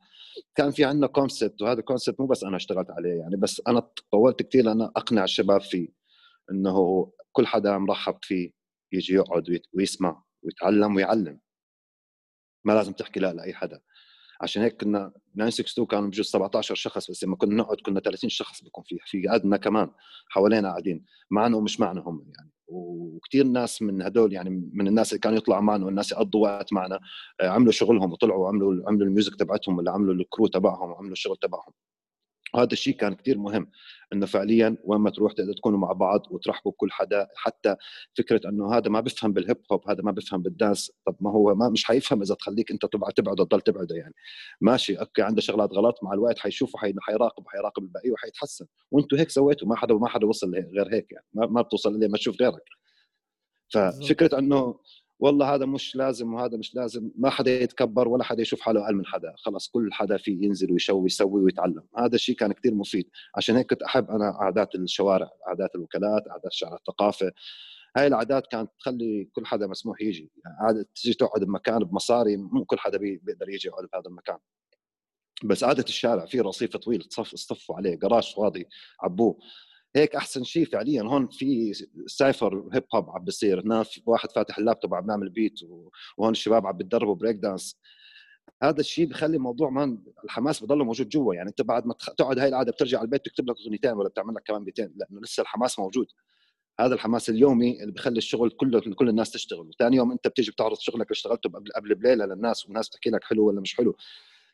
[0.56, 3.88] كان في عندنا concept وهذا ال concept مو بس أنا اشتغلت عليه يعني بس أنا
[4.12, 5.88] طولت كثير لأن أقنع الشباب فيه
[6.52, 8.52] إنه كل حدا مرحب فيه
[8.94, 11.40] يجي يقعد ويسمع ويتعلم ويعلم.
[12.64, 13.82] ما لازم تحكي لا لأي حدا.
[14.42, 18.64] عشان هيك كنا 962 كانوا بجوز 17 شخص بس لما كنا نقعد كنا 30 شخص
[18.64, 19.92] بيكون في في قدنا كمان
[20.30, 22.52] حوالينا قاعدين معنا ومش معنا هم يعني.
[22.68, 27.00] وكثير ناس من هدول يعني من الناس اللي كانوا يطلعوا معنا والناس يقضوا وقت معنا
[27.42, 31.38] عملوا شغلهم وطلعوا عملوا عملوا ال music تبعتهم ولا عملوا ال crew تبعهم وعملوا الشغل
[31.38, 31.74] تبعهم.
[32.54, 33.72] وهذا الشيء كان كثير مهم
[34.14, 37.76] إنه فعليا وين ما تروح تقدر تكونوا مع بعض وترحبوا بكل حدا حتى
[38.18, 41.32] فكرة إنه هذا ما بفهم بال hip hop هذا ما بفهم بال dance طب ما
[41.32, 44.14] هو ما مش حيفهم إذا تخليك أنت تبعد تبعده تضل تبعده يعني.
[44.62, 46.94] ماشي okay عنده شغلات غلط مع الوقت حيشوفوا حي...
[47.02, 48.66] حيراقب حيراقب الباقي وحيتحسن.
[48.92, 52.18] وأنتم هيك سويتوا ما حدا ما حدا وصل غير هيك يعني ما, ما بتوصل لما
[52.18, 52.64] تشوف غيرك.
[53.74, 54.80] ففكرة إنه
[55.20, 58.96] والله هذا مش لازم وهذا مش لازم ما حدا يتكبر ولا حدا يشوف حاله أقل
[58.96, 59.34] من حدا.
[59.38, 61.84] خلص كل حدا فيه ينزل ويشوي ويسوي ويتعلم.
[61.98, 63.10] هذا الشيء كان كثير مفيد.
[63.36, 67.32] عشان هيك كنت أحب أنا قعدات الشوارع قعدات الوكالات قعدات شارع الثقافة.
[67.98, 70.32] هاي القعدات كانت تخلي كل حدا مسموح يجي.
[70.62, 74.38] قعدة تجي تقعد بمكان بمصاري مو كل حدا بيقدر يجي يقعد بهذا المكان.
[75.44, 78.66] بس قعدة الشارع في رصيف طويل تصفوا عليه جراج فاضي
[79.02, 79.38] عبوه.
[79.96, 81.02] هيك أحسن شيء فعليا.
[81.04, 81.74] هون في
[82.08, 83.62] cypher hip hop عم بيصير.
[83.62, 85.60] هنا في واحد فاتح اللابتوب عم بيعمل beat
[86.18, 87.80] وهون الشباب عم بتدربوا break dance
[88.64, 91.36] هذا الشيء بخلي الموضوع man الحماس بضله موجود جوا.
[91.36, 94.34] يعني أنت بعد ما تقعد هاي القعدة بترجع على البيت تكتب لك أغنيتين ولا بتعمل
[94.36, 96.08] لك كمان بيتين لأنه لسه الحماس موجود.
[96.80, 99.68] هذا الحماس اليومي اللي بخلي الشغل كله كل الناس تشتغل.
[99.68, 103.24] وثاني يوم أنت بتيجي بتعرض شغلك اللي اشتغلته قبل قبل بليلة للناس والناس بتحكي لك
[103.24, 103.96] حلو ولا مش حلو.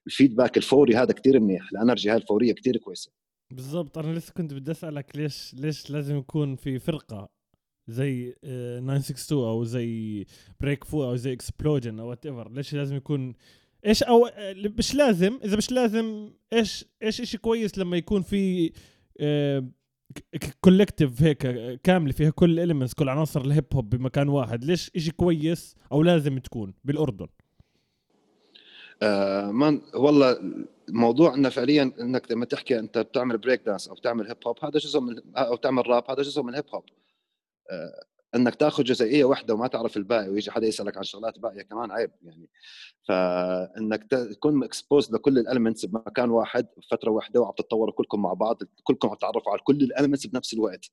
[0.08, 1.72] ال feedback الفوري هذا كثير منيح.
[1.72, 3.12] ال energy هاي الفورية كثير كويسة.
[3.52, 3.98] بالضبط.
[3.98, 7.30] أنا لسه كنت بدي أسألك ليش ليش لازم يكون في فرقة
[7.88, 10.26] زي 962 آه، أو زي
[10.60, 13.34] Break Fu أو زي Explosion أو whatever ليش لازم يكون
[13.86, 18.72] إيش أو آه، مش لازم إذا مش لازم إيش إيش شيء كويس لما يكون في
[20.62, 21.42] collective آه، هيك
[21.82, 25.76] كامله فيها كل ال elements كل عناصر ال hip hop بمكان واحد ليش شيء كويس
[25.92, 27.28] أو لازم تكون بالأردن؟
[29.02, 30.38] آه من والله
[30.90, 34.78] موضوع إنه فعليا إنك لما تحكي أنت بتعمل break dance أو بتعمل hip hop هذا
[34.80, 36.84] جزء من أو تعمل راب هذا جزء من ال hip hop
[38.36, 42.12] إنك تأخذ جزئية واحدة وما تعرف الباقي ويجي حدا يسألك عن شغلات باقية كمان عيب
[42.24, 42.50] يعني.
[43.08, 48.58] فإنك تكون exposed لكل ال elements بمكان واحد بفتره واحدة وعم تتطوروا كلكم مع بعض
[48.84, 50.92] كلكم عم تعرفوا على كل ال elements بنفس الوقت.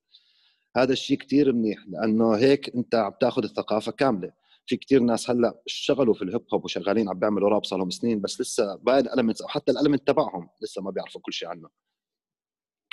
[0.77, 4.33] هذا الشيء كثير منيح لأنه هيك أنت عم تأخذ الثقافة كاملة.
[4.67, 7.91] في كتير ناس هلأ اشتغلوا في ال hip hop وشغالين عم بيعملوا راب صار لهم
[7.91, 11.33] سنين بس لسه باقي ال elements أو حتى ال element تبعهم لسه ما بيعرفوا كل
[11.33, 11.69] شيء عنه.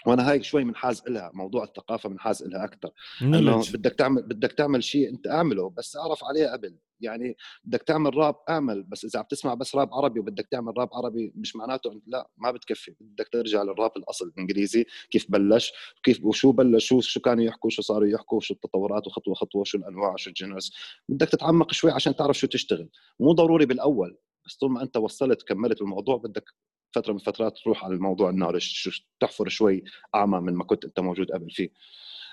[0.06, 4.84] وأنا هاي شوي منحاز لها موضوع الثقافة منحاز لها أكثر إنه بدك تعمل بدك تعمل
[4.84, 6.78] شيء أنت أعمله بس أعرف عليه قبل.
[7.02, 10.90] يعني بدك تعمل راب أعمل بس إذا عم تسمع بس راب عربي وبدك تعمل راب
[10.94, 12.96] عربي مش معناته إنت لا ما بتكفي.
[13.00, 17.82] بدك ترجع للراب الأصل الإنجليزي كيف بلش كيف وشو بلش شو شو كانوا يحكوا شو
[17.82, 20.74] صاروا يحكوا شو التطورات وخطوة خطوة شو الأنواع شو الجنرز
[21.10, 22.90] بدك تتعمق شوي عشان تعرف شو تشتغل.
[23.20, 26.50] مو ضروري بالأول بس طول ما أنت وصلت كملت الموضوع بدك
[26.92, 29.84] فترة من الفترات تروح على الموضوع النارج تحفر شوي
[30.16, 31.70] أعمق من ما كنت أنت موجود قبل فيه.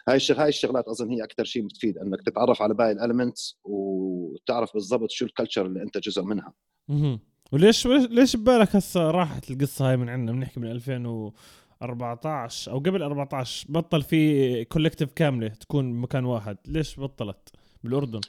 [0.08, 0.42] هاي الشغ...
[0.42, 5.10] هاي الشغلات أظن هي أكثر شيء بتفيد إنك تتعرف على باقي ال elements وتعرف بالضبط
[5.10, 6.52] شو ال culture اللي أنت جزء منها.
[6.90, 7.18] أها
[7.52, 13.66] وليش ليش ببالك هسه راحت القصة هاي من عندنا؟ بنحكي من 2014 أو قبل 14
[13.68, 16.56] بطل في collective كاملة تكون بمكان واحد.
[16.66, 17.48] ليش بطلت؟
[17.84, 18.20] بالأردن.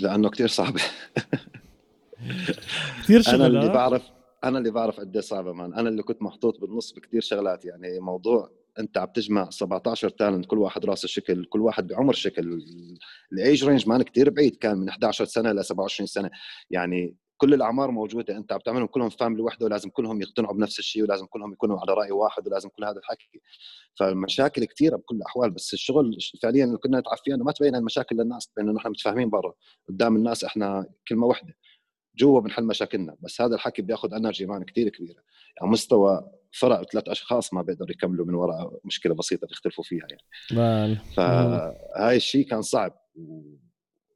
[0.00, 0.82] لأنه كثير صعبه
[3.02, 4.02] كثير شغله أنا اللي بعرف
[4.44, 5.74] أنا اللي بعرف قد إيه صعبة man.
[5.74, 10.58] أنا اللي كنت محطوط بالنص بكثير شغلات يعني موضوع أنت عم تجمع 17 talent كل
[10.58, 12.62] واحد راس الشكل كل واحد بعمر شكل
[13.32, 16.30] ال age range man كثير بعيد كان من 11 سنة ل 27 سنة.
[16.70, 21.02] يعني كل الأعمار موجودة أنت عم تعملهم كلهم family وحدة ولازم كلهم يقتنعوا بنفس الشيء
[21.02, 23.40] ولازم كلهم يكونوا على رأي واحد ولازم كل هذا الحكي.
[23.94, 28.16] فالمشاكل كثيره بكل الأحوال بس الشغل فعليا اللي كنا نتعب فيه إنه ما تبين المشاكل
[28.16, 29.52] للناس لأنه نحن متفاهمين برا.
[29.88, 31.54] قدام الناس إحنا كلمة واحدة
[32.18, 35.22] جوا بنحل مشاكلنا بس هذا الحكي بياخذ energy man كثير كبيرة.
[35.60, 40.22] يعني مستوى فرق ثلاث أشخاص ما بيقدروا يكملوا من وراء مشكلة بسيطة بيختلفوا فيها يعني.
[41.16, 43.08] فهاي الشيء كان صعب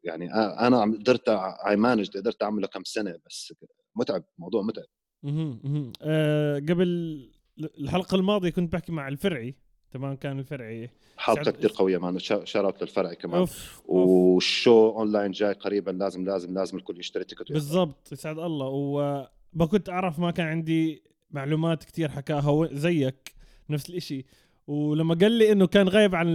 [0.05, 1.29] يعني أنا قدرت
[1.69, 3.55] I managed قدرت أعمله كم سنة بس
[3.97, 4.87] متعب موضوع متعب.
[5.25, 9.55] أها قبل الحلقة الماضية كنت بحكي مع الفرعي.
[9.93, 12.19] تمام كان الفرعي حاطه كثير قويه man.
[12.19, 13.39] شارات للفرعي كمان.
[13.39, 13.83] أوف.
[13.87, 18.67] وال show online جاي قريبا لازم لازم لازم الكل يشتري ticket بالضبط يسعد الله.
[18.67, 22.69] وما كنت أعرف ما كان عندي معلومات كثير حكاها.
[22.73, 23.35] زيك
[23.71, 24.25] نفس الإشي.
[24.67, 26.27] ولما قال لي إنه كان غايب عن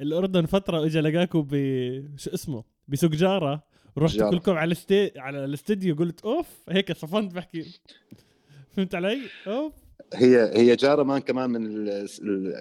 [0.00, 1.54] الأردن فترة واجا لقاكم ب
[2.16, 3.62] شو اسمه؟ بسوق جارة.
[3.98, 5.12] رحت كلكم على الستي...
[5.16, 7.80] على الاستديو قلت أوف هيك صفنت بحكي.
[8.70, 9.72] فهمت علي؟ أوف.
[10.14, 11.86] هي هي جارة man كمان من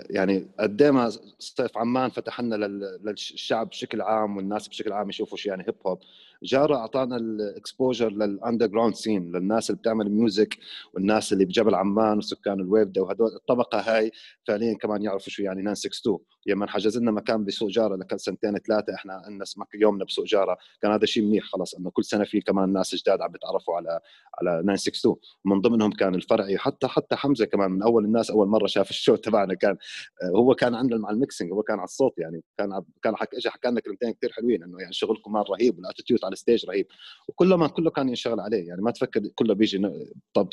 [0.09, 2.55] يعني قد ما صيف عمان فتح لنا
[3.03, 5.99] للشعب بشكل عام والناس بشكل عام يشوفوا شو يعني hip hop
[6.43, 10.57] جارة أعطانا ال exposure لل underground scene للناس اللي بتعمل music
[10.93, 14.11] والناس اللي بجبل عمان وسكان الويبده وهدول الطبقة هاي
[14.47, 18.93] فعليا كمان يعرفوا شو يعني 962 لما حجز لنا مكان بسوق جارة لكل سنتين ثلاثة
[18.95, 20.57] إحنا عندنا اسمك يومنا بسوق جارة.
[20.81, 23.99] كان هذا شيء منيح خلص إنه كل سنة في كمان ناس جداد عم بيتعرفوا على
[24.41, 28.67] على 962 من ضمنهم كان الفرعي حتى حتى حمزة كمان من أول الناس أول مرة
[28.67, 29.77] شاف ال show تبعنا كان
[30.23, 33.37] آه، هو كان عندنا مع ال mixing هو كان على الصوت يعني كان كان حكى
[33.37, 36.38] اجى حكى لنا كلمتين كثير حلوين إنه يعني شغلكم man رهيب وال attitude على ال
[36.38, 36.87] stage رهيب.
[37.27, 39.91] وكله ما كله كان ينشغل عليه يعني ما تفكر كله بيجي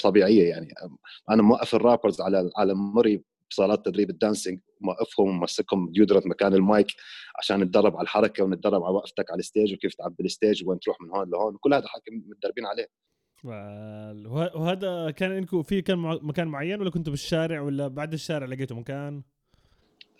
[0.02, 0.74] طبيعية يعني.
[1.30, 6.54] أنا موقف ال rappers على على مري بصالات تدريب ال dancing موقفهم ومسكهم deodorant مكان
[6.54, 6.86] المايك
[7.38, 10.78] عشان نتدرب على الحركة ونتدرب على وقفتك على ال stage وكيف تعبي ال stage وين
[10.80, 11.56] تروح من هون لهون.
[11.60, 12.86] كل هذا حكي متدربين عليه.
[14.54, 19.22] وهذا كان انكم في كان مكان معين ولا كنتوا بالشارع ولا بعد الشارع لقيتوا مكان؟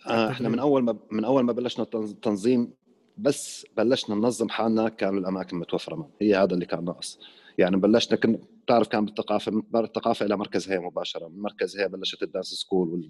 [0.07, 1.85] آه إحنا من أول ما من أول ما بلشنا
[2.21, 2.73] تنظيم
[3.17, 7.19] بس بلشنا ننظم حالنا كانوا الأماكن متوفرة هي هذا اللي كان ناقص.
[7.57, 11.27] يعني بلشنا كنا بتعرف كان بالثقافه من الثقافة إلى مركز هيا مباشرة.
[11.27, 13.09] من مركز هيا بلشت ال dance school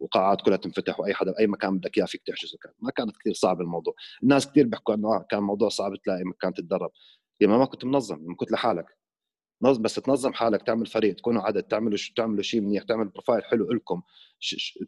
[0.00, 2.58] والقاعات كلها تنفتح وأي حدا باي مكان بدك إياه فيك تحجزه.
[2.62, 3.94] كان ما كانت كثير صعب الموضوع.
[4.22, 6.90] الناس كثير بيحكوا إنه آه، كان موضوع صعب تلاقي مكان تتدرب.
[7.40, 8.86] يعني ما كنت منظم ما كنت لحالك
[9.80, 14.02] بس تنظم حالك تعمل فريق تكونوا عدد تعملوا تعملوا شيء منيح تعمل profile حلو لكم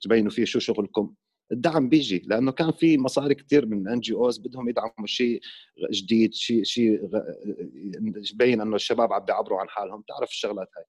[0.03, 1.15] تبينوا فيه شو شغلكم.
[1.53, 5.41] الدعم بيجي لأنه كان في مصاري كثير من NGOs بدهم يدعموا شيء
[5.93, 7.11] جديد شيء شيء
[8.33, 10.85] يبين إنه الشباب عم بيعبروا عن حالهم تعرف الشغلات هاي.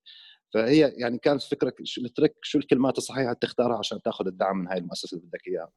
[0.54, 4.68] فهي يعني كانت فكرك شو ال trick شو الكلمات الصحيحة تختارها عشان تاخذ الدعم من
[4.68, 5.70] هاي المؤسسة اللي بدك إياها.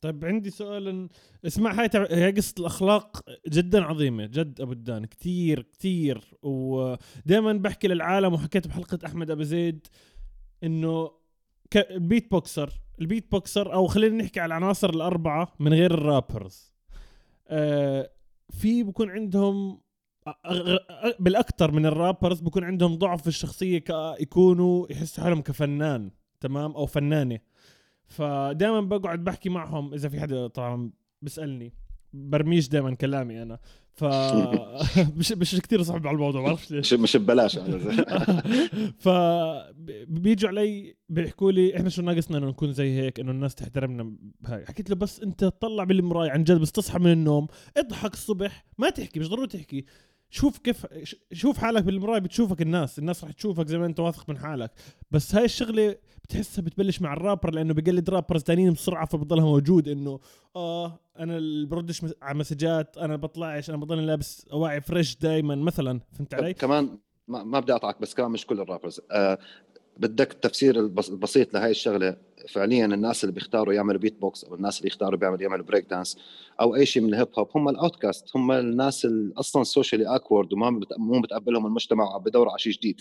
[0.00, 1.08] طيب عندي سؤال
[1.46, 8.34] اسمع هاي هي قصة الأخلاق جدا عظيمة جد أبو الدان كثير كثير ودائما بحكي للعالم
[8.34, 9.86] وحكيت بحلقة أحمد أبو زيد
[10.64, 11.19] إنه
[11.76, 12.80] ال beatboxer.
[13.00, 16.74] ال beatboxer أو خلينا نحكي على العناصر الأربعة من غير ال rappers.
[17.48, 18.10] آه
[18.50, 19.80] في بكون عندهم
[21.20, 23.84] بالأكثر من ال rappers بكون عندهم ضعف في الشخصية
[24.20, 27.38] يكونوا يحسوا حالهم كفنان تمام؟ أو فنانة.
[28.06, 30.90] فدائما بقعد بحكي معهم إذا في حدا طبعا
[31.22, 31.72] بيسألني.
[32.12, 33.58] برميش دائما كلامي أنا.
[33.94, 34.04] ف
[35.18, 36.94] مش مش كثير صعب على الموضوع ما بعرفش ليش.
[36.94, 37.58] مش ببلاش.
[39.04, 39.08] ف
[40.08, 44.66] بيجوا علي بيحكوا لي إحنا شو ناقصنا إنه نكون زي هيك إنه الناس تحترمنا بهاي.
[44.66, 48.90] حكيت له بس أنت تطلع بالمراية عن جد بس تصحى من النوم اضحك الصبح ما
[48.90, 49.84] تحكي مش ضروري تحكي.
[50.30, 50.86] شوف كيف
[51.32, 54.70] شوف حالك بالمراية بتشوفك الناس الناس رح تشوفك زي ما انت واثق من حالك.
[55.10, 60.20] بس هاي الشغلة بتحسها بتبلش مع الرابر لأنه بقلد rappers ثانيين بسرعة فبضلها موجود إنه
[60.56, 66.00] آه أنا اللي بردش على مسجات أنا بطلعش أنا بضل لابس أواعي fresh دائما مثلا
[66.12, 69.00] فهمت علي؟ كمان ما بدي اقطعك بس كمان مش كل ال rappers.
[69.10, 69.38] آه
[69.96, 72.16] بدك التفسير البسيط لهي الشغلة.
[72.48, 76.18] فعليا الناس اللي بيختاروا يعملوا بيت بوكس أو الناس اللي يختاروا بيعملوا يعملوا بريك دانس
[76.60, 80.16] أو أي شيء من ال hip hop هم ال outcast هم الناس اللي أصلا socially
[80.16, 83.00] awkward وما مو متقبلهم المجتمع وعم بدوروا على شيء جديد.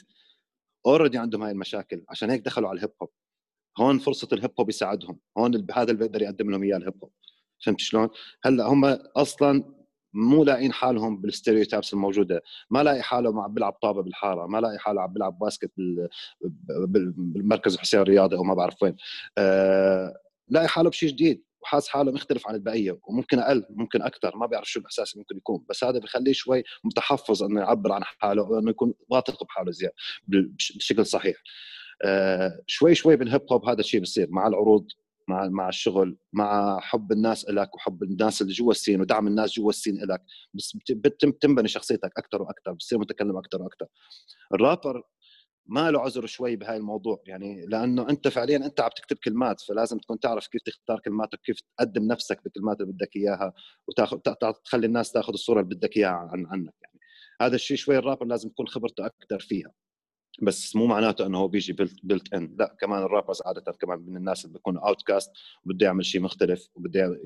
[0.85, 3.09] already عندهم هاي المشاكل عشان هيك دخلوا على ال hip hop
[3.79, 6.93] هون فرصة ال hip hop يساعدهم هون هذا اللي بيقدر يقدم لهم إياه ال hip
[7.03, 7.11] hop
[7.65, 8.09] فهمت شلون؟
[8.43, 9.63] هلأ هم أصلا
[10.13, 12.41] مو لاقين حالهم بال stereotypes الموجودة.
[12.69, 15.71] ما لاقي حاله عم بيلعب طابة بالحارة ما لاقي حاله عم بيلعب basket
[16.87, 18.95] بالمركز الحسين الرياضي أو ما بعرف وين.
[19.37, 20.13] آه
[20.49, 24.69] لاقي حاله بشيء جديد وحاس حاله مختلف عن البقية وممكن أقل ممكن أكثر ما بيعرف
[24.69, 25.65] شو الاحساس ممكن يكون.
[25.69, 29.93] بس هذا بخليه شوي متحفظ إنه يعبر عن حاله وإنه يكون واثق بحاله زيادة
[30.27, 31.37] بشكل صحيح.
[32.05, 34.87] آه شوي شوي بالهيب هوب هذا الشيء بصير مع العروض
[35.29, 39.69] مع مع الشغل مع حب الناس لك وحب الناس اللي جوا السين ودعم الناس جوا
[39.69, 43.87] السين لك بس بتم تنبني شخصيتك أكثر وأكثر بتصير متكلم أكثر وأكثر
[44.53, 45.03] الرابر
[45.69, 49.97] ما له عذر شوي بهاي الموضوع يعني لأنه أنت فعليا أنت عم تكتب كلمات فلازم
[49.97, 53.53] تكون تعرف كيف تختار كلماتك كيف تقدم نفسك بالكلمات اللي بدك إياها
[53.87, 54.17] وتاخذ
[54.65, 56.99] تخلي الناس تاخذ الصورة اللي بدك إياها عن عنك يعني.
[57.41, 59.71] هذا الشيء شوي الرابر لازم تكون خبرته أكثر فيها.
[60.41, 64.17] بس مو معناته إنه هو بيجي built in لا كمان ال rappers عادة كمان من
[64.17, 65.31] الناس اللي بيكونوا outcast
[65.65, 67.19] وبده يعمل شيء مختلف وبده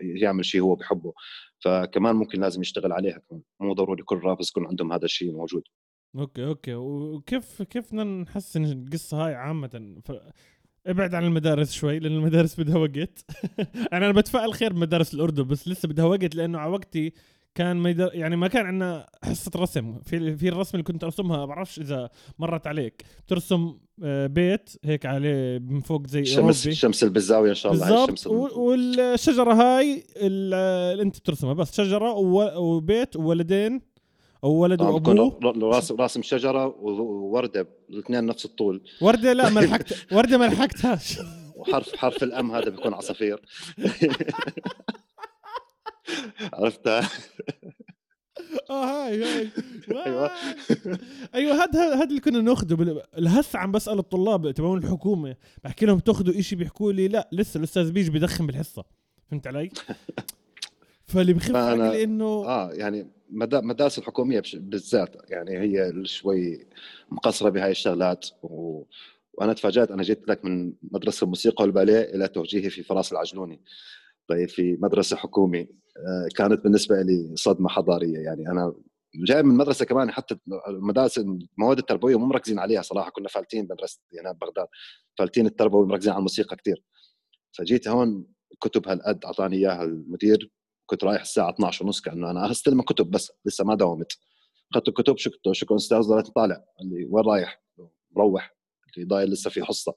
[0.00, 1.12] يعمل شيء هو بحبه.
[1.58, 3.42] فكمان ممكن لازم يشتغل عليها كمان.
[3.60, 5.62] مو ضروري كل rappers يكون عندهم هذا الشيء موجود.
[6.18, 6.74] okay okay.
[6.74, 10.12] وكيف كيف بدنا نحسن القصة هاي عامة؟ ف...
[10.86, 13.24] ابعد عن المدارس شوي لأن المدارس بدها وقت.
[13.92, 17.12] أنا بتفائل خير بمدارس الأردن بس لسه بدها وقت لأنه على وقتي
[17.58, 18.10] كان ما يدر...
[18.14, 19.98] يعني ما كان عندنا حصة رسم.
[20.04, 23.04] في في الرسم اللي كنت أرسمها بعرفش إذا مرت عليك.
[23.28, 26.74] ترسم آه، بيت هيك عليه من فوق زي شمس أوروبي.
[26.74, 28.10] شمس بالزاويه إن شاء الله بالضبط.
[28.10, 31.52] الشمس والشجرة هاي اللي أنت بترسمها.
[31.52, 32.12] بس شجرة
[32.58, 33.80] وبيت وولدين
[34.44, 35.38] أو ولد آه، وأبوه.
[35.62, 38.82] راسم راسم شجرة ووردة الاثنين نفس الطول.
[39.00, 39.94] وردة؟ لا ما لحقت.
[40.12, 41.18] وردة ما لحقتهاش.
[41.56, 43.40] وحرف حرف الأم هذا بيكون عصافير.
[46.52, 47.08] عرفتها
[48.70, 49.48] آه هاي هاي.
[50.06, 50.30] أيوه.
[51.34, 56.38] أيوه هذا هذا اللي كنا ناخذه الهس عم بسأل الطلاب تبعون الحكومة بحكي لهم تاخذوا
[56.38, 58.84] إشي بيحكوا لي؟ لا لسه الأستاذ بيجي بدخن بالحصة.
[59.30, 59.70] فهمت علي؟
[61.08, 66.66] فاللي بخف عقلي انه آه يعني المدارس الحكومية بالذات يعني هي شوي
[67.10, 68.26] مقصرة بهاي الشغلات.
[68.42, 68.82] و...
[69.32, 73.60] وأنا تفاجأت أنا جيت لك من مدرسة الموسيقى والباليه إلى توجيهي في فراس العجلوني.
[74.28, 78.18] طيب في مدرسة حكومي آه، كانت بالنسبة لي صدمة حضارية.
[78.18, 78.74] يعني أنا
[79.14, 83.10] جاي من مدرسة كمان حتى المدارس المواد التربوية مو مركزين عليها صراحة.
[83.10, 84.66] كنا فالتين مدرسه هنا ببغداد
[85.18, 86.84] فالتين التربوي مركزين على الموسيقى كثير
[87.52, 88.26] فجيت هون
[88.60, 90.52] كتب هالقد أعطاني إياها المدير.
[90.86, 94.12] كنت رايح الساعة 12 ونص كأنه أنا استلم كتب بس لسه ما داومت
[94.72, 96.64] أخذت الكتب شكرا شكرا أستاذ طالع.
[96.78, 97.62] قال لي وين رايح؟
[98.16, 98.58] مروح.
[98.96, 99.94] اللي ضايل لسه في حصة.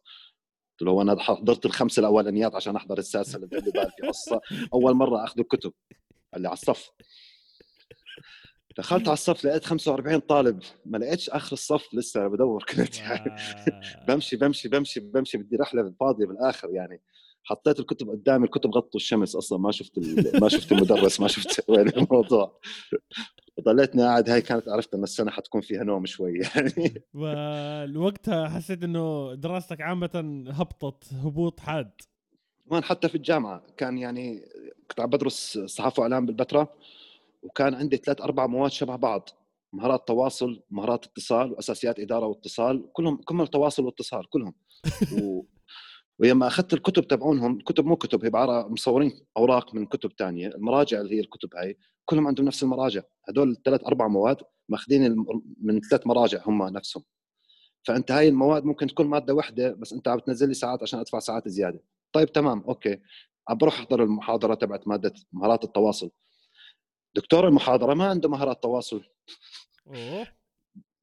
[0.81, 4.41] قلت له أنا حضرت الخمسة الأولانيات عشان أحضر السادسه اللي بال في حصه
[4.73, 5.73] أول مرة أخذ الكتب
[6.33, 6.91] قال لي على الصف.
[8.77, 10.59] دخلت على الصف لقيت 45 طالب.
[10.85, 13.35] ما لقيتش آخر الصف لسه بدور كنت يعني
[14.07, 17.01] بمشي بمشي بمشي بمشي بدي رحلة فاضية بالاخر يعني.
[17.43, 19.59] حطيت الكتب قدامي الكتب غطوا الشمس أصلا.
[19.59, 19.99] ما شفت
[20.41, 22.59] ما شفت المدرس ما شفت وين الموضوع.
[23.59, 27.03] ضليتني قاعد هاي كانت عرفت إن السنة حتكون فيها نوم شوي يعني.
[27.97, 31.91] وقتها حسيت إنه دراستك عامة هبطت هبوط حاد.
[32.65, 34.45] وين حتى في الجامعة كان يعني
[34.87, 36.75] كنت عم بدرس صحافة وإعلام بالبتراء
[37.43, 39.29] وكان عندي ثلاث أربع مواد شبه بعض
[39.73, 44.53] مهارات تواصل مهارات اتصال وأساسيات إدارة واتصال كلهم كلهم تواصل واتصال كلهم.
[45.21, 45.41] و...
[46.21, 51.01] ولما أخذت الكتب تبعونهم كتب مو كتب هي عبارة مصورين أوراق من كتب تانية المراجع
[51.01, 53.01] اللي هي الكتب هاي كلهم عندهم نفس المراجع.
[53.29, 54.37] هدول ثلاث أربع مواد
[54.69, 55.25] ماخذين
[55.61, 57.03] من ثلاث مراجع هم نفسهم.
[57.83, 61.19] فأنت هاي المواد ممكن تكون مادة واحدة بس أنت عم تنزل لي ساعات عشان أدفع
[61.19, 61.83] ساعات زيادة.
[62.13, 62.99] طيب تمام أوكي.
[63.49, 66.11] عم بروح أحضر المحاضرة تبعت مادة مهارات التواصل.
[67.15, 69.03] دكتور المحاضرة ما عنده مهارات تواصل.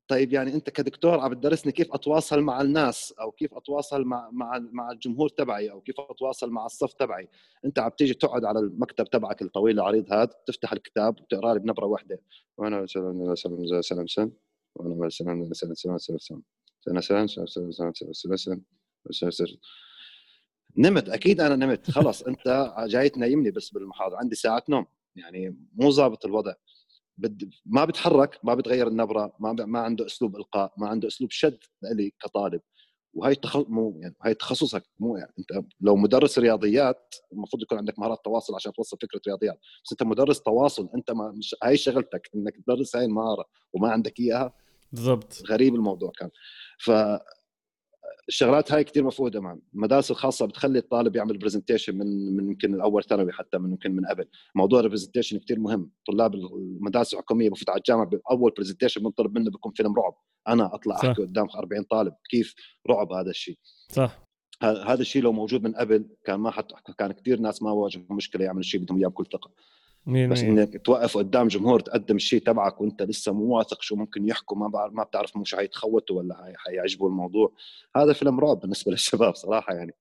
[0.08, 4.58] طيب يعني انت كدكتور عم تدرسني كيف اتواصل مع الناس أو كيف اتواصل مع مع
[4.72, 7.28] مع الجمهور تبعي أو كيف اتواصل مع الصف تبعي
[7.64, 11.86] انت عم تيجي تقعد على المكتب تبعك الطويل العريض هذا تفتح الكتاب وتقرا لي بنبره
[11.86, 12.20] واحدة
[12.56, 14.32] وأنا سلام سلام سلام سلام
[15.06, 18.62] سلام سلام سلام سلام سلام سلام سلام سلام سلام
[19.10, 19.58] سلام سلام
[20.76, 24.86] نمت أكيد أنا نمت خلص انت جاي تنيمني بس بالمحاضره عندي ساعات نوم
[25.16, 26.52] يعني مو ظابط الوضع
[27.18, 27.50] بد...
[27.66, 29.60] ما بتحرك ما بتغير النبرة ما ب...
[29.60, 32.60] ما عنده أسلوب إلقاء ما عنده أسلوب شد لي كطالب.
[33.14, 33.56] وهي تخ...
[33.56, 38.54] مو يعني هي تخصصك مو يعني أنت لو مدرس رياضيات المفروض يكون عندك مهارات تواصل
[38.54, 39.58] عشان توصل فكرة رياضيات.
[39.84, 44.20] بس أنت مدرس تواصل أنت ما مش هاي شغلتك إنك تدرس هاي المهارة وما عندك
[44.20, 44.54] إياها.
[44.92, 45.42] بالضبط.
[45.50, 46.30] غريب الموضوع كان.
[46.78, 46.90] ف
[48.28, 53.04] الشغلات هاي كثير مفقودة man المدارس الخاصة بتخلي الطالب يعمل presentation من من يمكن الأول
[53.04, 54.28] ثانوي حتى من يمكن من قبل.
[54.54, 55.90] موضوع ال presentation كثير مهم.
[56.06, 60.14] طلاب المدارس الحكومية بفوت على الجامعة بأول presentation بنطلب منه بيكون فيلم رعب.
[60.48, 61.04] أنا أطلع صح.
[61.04, 62.54] أحكي قدام 40 طالب كيف
[62.90, 63.58] رعب هذا الشيء.
[63.92, 64.24] صح.
[64.62, 68.44] هذا الشيء لو موجود من قبل كان ما حت كان كثير ناس ما واجهوا مشكلة
[68.44, 69.50] يعملوا الشيء بدهم إياه بكل ثقة.
[70.08, 70.58] بس مين.
[70.58, 74.68] إنك توقف قدام جمهور تقدم الشيء تبعك وأنت لسه مو واثق شو ممكن يحكوا ما
[74.68, 77.52] بعرف ما بتعرف مش حيتخوتوا ولا حيعجبوا الموضوع.
[77.96, 79.94] هذا فيلم رعب بالنسبة للشباب صراحة يعني.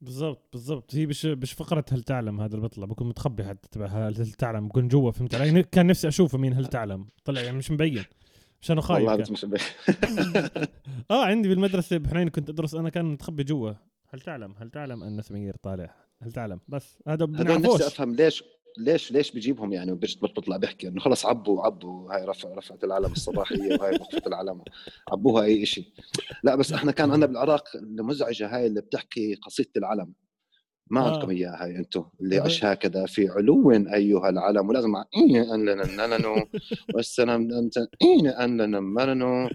[0.00, 0.94] بالضبط بالضبط.
[0.94, 4.68] هي مش مش فقرة هل تعلم هذا اللي بيطلع بكون متخبي حتى تبع هل تعلم؟
[4.68, 7.06] بكون جوا فهمت علي؟ كان نفسي اشوفه مين هل تعلم.
[7.24, 8.04] طلع يعني مش مبين.
[8.62, 9.60] عشان خايف والله مش مبين.
[11.10, 13.72] آه عندي بالمدرسة بحنين كنت أدرس أنا كان متخبي جوا.
[14.08, 16.98] هل تعلم؟ هل تعلم أن سمير طالع؟ هل تعلم؟ بس.
[17.08, 18.44] هذا هذا نفسي أفهم ليش
[18.78, 23.78] ليش ليش بيجيبهم يعني بيطلع بيحكي إنه خلص عبوا عبوا هاي رفع رفعت العلم الصباحية
[23.80, 24.62] وهاي وقفت العلم.
[25.12, 25.84] عبوها أي شيء
[26.44, 30.12] لا بس إحنا كان عندنا بالعراق المزعجة هاي اللي بتحكي قصيدة العلم.
[30.90, 31.12] ما آه.
[31.12, 36.06] عندكم إياها هاي أنتم اللي عش هكذا في علو أيها العلم ولازم إيه أن لنا
[36.06, 36.34] نننو
[36.94, 39.48] والسلام أنت إيه أن لنا مننو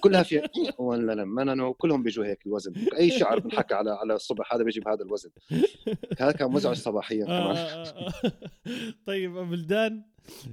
[0.00, 2.72] كلها في وأن لنا مننو كلهم بيجوا هيك الوزن.
[2.98, 5.30] أي شعر بنحكى على على الصبح هذا بيجي بهذا الوزن.
[6.20, 7.56] هذا كان مزعج صباحيا آه، كمان.
[7.56, 8.32] آه،
[9.06, 10.02] طيب بلدان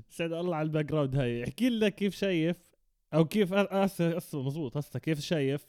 [0.10, 1.44] سعد الله على الباك جراوند هاي.
[1.44, 2.58] احكي لنا كيف شايف
[3.14, 5.68] أو كيف هسه مضبوط هسه كيف شايف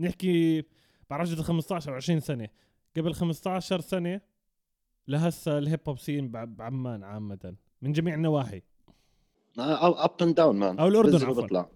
[0.00, 0.64] نحكي
[1.10, 2.48] بعرف 15 أو 20 سنة
[2.96, 4.20] قبل 15 سنة
[5.08, 8.62] لهسه ال hip hop scene بعمان عامة من جميع النواحي.
[9.58, 11.68] up and down man أو الأردن عفوا.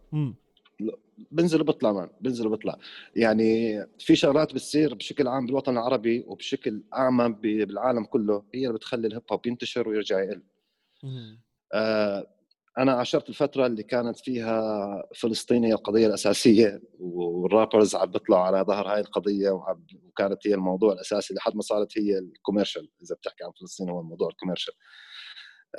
[1.31, 2.79] بنزل وبطلع man بنزل وبطلع.
[3.17, 9.07] يعني في شغلات بتصير بشكل عام بالوطن العربي وبشكل أعم بالعالم كله هي اللي بتخلي
[9.07, 10.43] ال hip hop ينتشر ويرجع يقل.
[11.73, 12.34] آه
[12.79, 18.89] أنا عاشرت الفترة اللي كانت فيها فلسطين هي القضية الأساسية والرابرز عم بيطلعوا على ظهر
[18.89, 23.51] هاي القضية وكانت هي الموضوع الأساسي لحد ما صارت هي ال commercial إذا بتحكي عن
[23.61, 24.75] فلسطين هو الموضوع ال commercial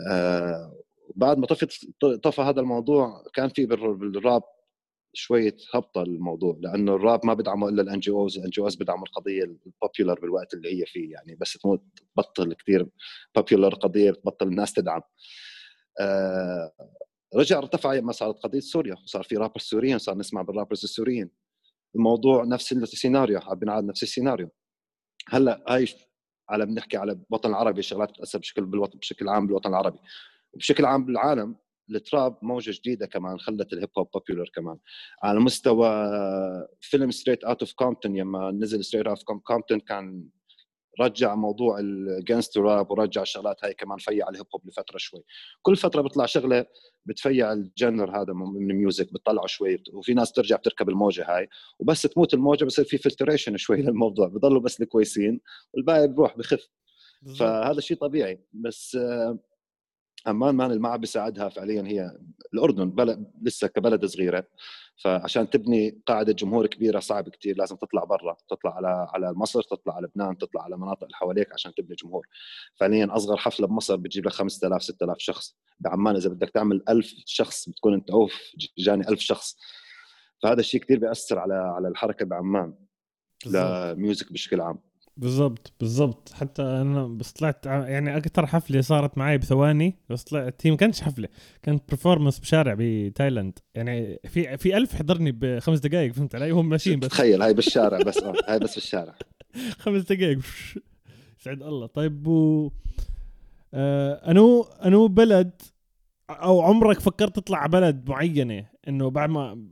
[0.09, 0.83] آه
[1.15, 1.85] بعد ما طفت
[2.23, 4.43] طفى هذا الموضوع كان في بالراب
[5.13, 9.53] شوية هبطة الموضوع لأنه الراب ما بدعمه إلا ال NGOs ال NGOs بدعموا القضية ال
[9.53, 11.57] popular بالوقت اللي هي فيه يعني بس
[12.15, 12.87] تبطل كثير
[13.35, 15.01] popular قضية بتبطل الناس تدعم.
[15.01, 15.44] آه
[17.35, 21.29] رجع ارتفع لما صارت قضية سوريا صار في rappers سوريين صار نسمع بال rappers السوريين.
[21.95, 24.49] الموضوع نفس السيناريو حابين نعاد نفس السيناريو.
[25.29, 25.87] هلأ هاي
[26.49, 29.99] على بنحكي على الوطن العربي شغلات بتأثر بشكل بالوطن بشكل عام بالوطن العربي.
[30.53, 31.55] وبشكل عام بالعالم
[31.89, 34.77] ال trap موجة جديدة كمان خلت الهيب هوب popular كمان.
[35.23, 35.89] على مستوى
[36.81, 40.29] فيلم Straight Outta Compton لما نزل Straight Outta Compton كان
[40.99, 45.23] رجع موضوع ال gangster rap ورجع الشغلات هاي كمان فيع الهيب هوب لفترة شوي.
[45.61, 46.65] كل فترة بيطلع شغلة
[47.05, 51.49] بتفيع ال genre هذا من ال music بتطلعه شوي وفي ناس ترجع بتركب الموجة هاي
[51.79, 55.41] وبس تموت الموجة بصير في filtration شوي للموضوع بضلوا بس الكويسين
[55.73, 56.69] والباقي بروح بخف.
[57.39, 58.39] فهذا شيء طبيعي.
[58.53, 58.97] بس
[60.27, 62.11] عمان مان المعب بيساعدها فعليا هي
[62.53, 64.47] الأردن بلد لسه كبلد صغيرة.
[65.03, 69.95] فعشان تبني قاعدة جمهور كبيرة صعب كثير لازم تطلع برا تطلع على على مصر تطلع
[69.95, 72.27] على لبنان تطلع على المناطق اللي حواليك عشان تبني جمهور.
[72.79, 75.57] فعليا أصغر حفلة بمصر بتجيب لك 5000 6000 شخص.
[75.79, 78.41] بعمان إذا بدك تعمل 1000 شخص بتكون أنت أوف
[78.77, 79.57] جاني 1000 شخص.
[80.43, 82.73] فهذا الشيء كثير بيأثر على على الحركة بعمان.
[83.45, 84.79] ل music بشكل عام.
[85.17, 86.33] بالضبط بالضبط.
[86.33, 91.01] حتى أنا بس طلعت يعني أكثر حفلة صارت معي بثواني بس طلعت هي ما كانتش
[91.01, 91.27] حفلة
[91.63, 93.59] كانت performance بشارع بتايلاند.
[93.75, 97.07] يعني في في ألف حضرني بخمس دقائق فهمت علي؟ هم ماشيين بس.
[97.07, 99.15] تخيل هاي بالشارع بس هاي بس بالشارع.
[99.79, 100.39] خمس دقائق
[101.39, 101.85] سعد الله.
[101.87, 102.69] طيب و
[103.73, 105.61] آه أنو أنو بلد
[106.29, 109.65] أو عمرك فكرت تطلع بلد معينة؟ إنه بعد ما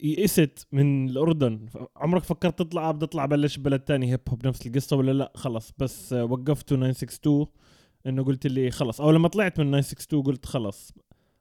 [0.00, 1.66] يئست من الأردن.
[1.96, 5.72] عمرك فكرت تطلع؟ بدي اطلع بلش بلد تاني هيب هوب نفس القصة ولا لا؟ خلص
[5.78, 7.46] بس وقفته 962
[8.06, 10.92] إنه قلت لي خلص أو لما طلعت من 962 قلت خلص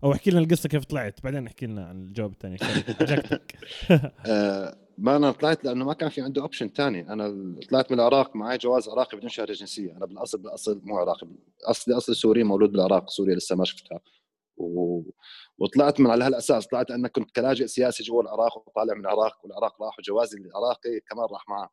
[0.03, 2.57] أو احكي لنا القصة كيف طلعت بعدين احكي لنا عن الجواب الثاني
[4.25, 8.35] آه، ما أنا طلعت لأنه ما كان في عنده option ثاني أنا طلعت من العراق
[8.35, 9.91] معي جواز عراقي بدون شهادة جنسية.
[9.97, 11.27] أنا بالأصل بالأصل مو عراقي
[11.63, 13.09] اصلي اصلي سوري مولود بالعراق.
[13.09, 13.99] سوريا لسه ما شفتها.
[14.57, 15.01] و...
[15.57, 19.81] وطلعت من على هالأساس طلعت أنك كنت كلاجئ سياسي جوا العراق وطالع من العراق والعراق
[19.81, 21.69] راح وجوازي العراقي كمان راح معه.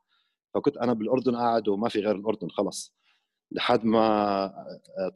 [0.54, 2.94] فكنت أنا بالأردن قاعد وما في غير الأردن خلص.
[3.50, 4.66] لحد ما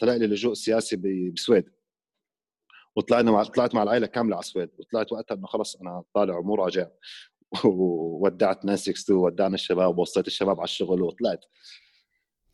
[0.00, 0.96] طلع لي لجوء سياسي
[1.34, 1.70] بسويد.
[2.96, 4.70] وطلعنا مع طلعت مع العائلة كاملة على السويد.
[4.78, 6.86] وطلعت وقتها إنه خلص أنا طالع ومو راجع.
[7.64, 11.44] وودعت 962 ودعنا الشباب ووصيت الشباب على الشغل وطلعت.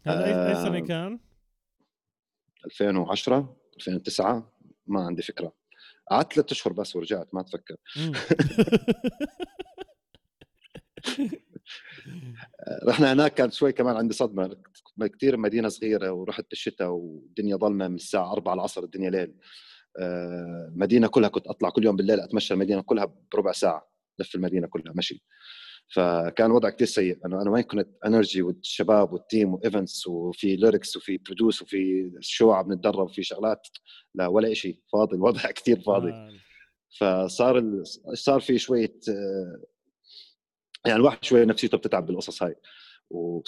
[0.07, 1.21] هذا اي سنة كان؟
[2.65, 4.52] 2010 2009
[4.87, 5.53] ما عندي فكرة.
[6.11, 7.77] قعدت ثلاث أشهر بس ورجعت ما أتفكر.
[12.89, 14.57] رحنا هناك كانت شوي كمان عندي صدمة.
[15.01, 19.35] كثير مدينة صغيرة ورحت بالشتاء والدنيا ظلمه من الساعة 4 العصر الدنيا ليل.
[19.99, 20.73] آه،
[21.07, 25.25] كلها كنت أطلع كل يوم بالليل أتمشى المدينة كلها بربع ساعة لف المدينة كلها مشي.
[25.95, 27.19] فكان الوضع كثير سيء.
[27.27, 32.13] أنا أنا وين كنت energy والشباب وال team و events وفي lyrics وفي produce وفي
[32.21, 33.69] شو عم نتدرب وفي شغلات.
[34.15, 35.17] لا ولا شيء فاضي.
[35.17, 36.11] الوضع كثير فاضي.
[36.11, 36.33] آه.
[37.01, 37.83] فصار ال...
[38.15, 39.63] صار في شوية آه،
[40.87, 42.55] يعني الواحد شوية نفسيته بتتعب بالقصص هاي.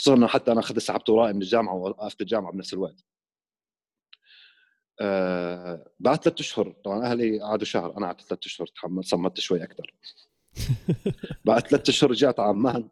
[0.09, 3.05] إنه حتى أنا أخذت سحبت ورائي من الجامعة ووقفت الجامعة بنفس الوقت.
[5.01, 9.65] آه بعد ثلاث أشهر طبعا أهلي قعدوا شهر أنا قعدت ثلاث أشهر تحمل صمت شوي
[9.65, 9.95] أكثر
[11.45, 12.89] بعد ثلاث أشهر رجعت عمان.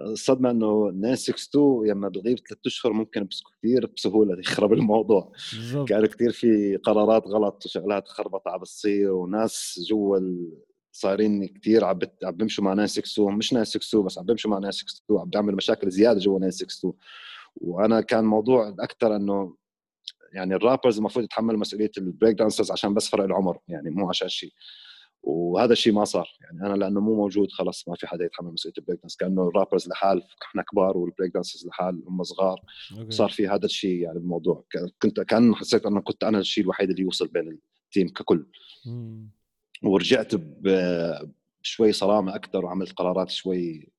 [0.00, 5.32] الصدمه إنه 962 لما بغيب ثلاث أشهر ممكن كثير بسهولة يخرب الموضوع.
[5.88, 10.18] كان كثير في قرارات غلط وشغلات خربطة عم بتصير وناس جوا
[10.92, 15.56] صايرين كثير عم بيمشوا مع 962 مش 962 بس عم بيمشوا مع 962 عم بيعملوا
[15.56, 16.92] مشاكل زيادة جوا 962
[17.56, 19.56] وأنا كان موضوع أكثر إنه
[20.32, 24.08] يعني ال rappers المفروض يتحملوا مسؤولية ال break dancers عشان بس فرق العمر يعني مو
[24.08, 24.52] عشان شيء
[25.22, 28.74] وهذا الشيء ما صار يعني أنا لأنه مو موجود خلص ما في حدا يتحمل مسؤولية
[28.78, 32.60] ال break dance كأنه ال rappers لحال إحنا كبار وال break dancers لحال هم صغار
[32.98, 33.10] okay.
[33.10, 34.64] صار في هذا الشيء يعني الموضوع
[35.02, 38.46] كنت كأن حسيت أنه كنت أنا الشيء الوحيد اللي يوصل بين ال team ككل
[38.86, 39.30] مم.
[39.82, 43.92] ورجعت بشوي صرامة أكثر وعملت قرارات شوي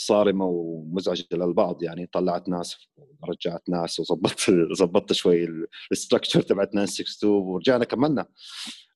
[0.00, 2.76] صارمة ومزعجة للبعض يعني طلعت ناس
[3.22, 5.48] ورجعت ناس وظبطت ظبطت شوي
[5.92, 8.26] ال structure تبعت 962 ورجعنا كملنا.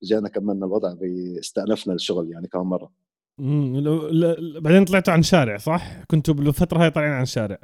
[0.05, 0.95] رجعنا كملنا الوضع
[1.39, 2.93] استأنفنا الشغل يعني كمان مرة.
[3.41, 3.83] امم
[4.61, 7.59] بعدين طلعتوا عن شارع صح؟ كنتوا بالفترة هاي طالعين عن شارع.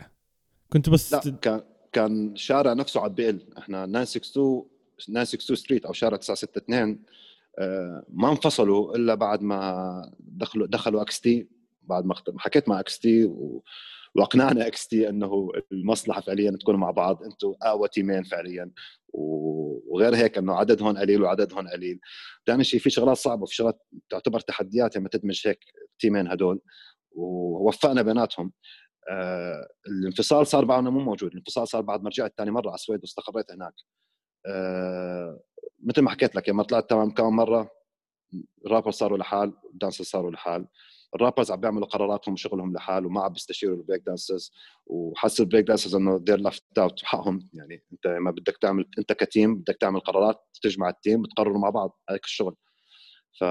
[0.72, 1.60] كنتوا بس لا كان
[1.92, 4.64] كان شارع نفسه عم بيقول إحنا 962
[4.98, 7.02] 962 Street أو شارع 962
[7.58, 11.48] آه، ما انفصلوا إلا بعد ما دخلوا دخلوا XT.
[11.88, 13.64] بعد ما حكيت مع XT و...
[14.14, 17.22] وأقنعنا XT إنه المصلحة فعليا تكونوا مع بعض.
[17.22, 18.70] أنتم أقوى تيمين فعليا.
[19.12, 22.00] وغير هيك إنه عددهم قليل وعددهم قليل.
[22.46, 23.42] ثاني شيء في شغلات صعبة.
[23.42, 25.58] وفي شغلات تعتبر تحديات لما تدمج هيك
[25.98, 26.60] تيمين هدول.
[27.12, 28.52] ووفقنا بيناتهم.
[29.10, 31.30] آه الانفصال صار بعدنا مو موجود.
[31.30, 33.74] الانفصال صار بعد ما رجعت ثاني مرة على السويد واستقريت هناك.
[34.46, 35.40] آه
[35.84, 37.70] مثل ما حكيت لك لما طلعت تمام كم مرة
[38.66, 40.66] الرابر صاروا لحال ال dancer صاروا لحال.
[41.14, 44.52] ال rappers عم بيعملوا قراراتهم وشغلهم لحال وما عم بيستشيروا ال break dancers
[44.86, 49.12] وحس ال break dancers إنه they're left out حقهم يعني أنت ما بدك تعمل أنت
[49.12, 52.56] ك team بدك تعمل قرارات تجمع ال team بتقرروا مع بعض هيك الشغل.
[53.40, 53.44] ف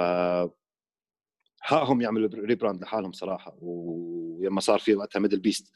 [1.61, 5.71] حقهم يعملوا rebrand لحالهم صراحة ولما صار في وقتها Middle Beast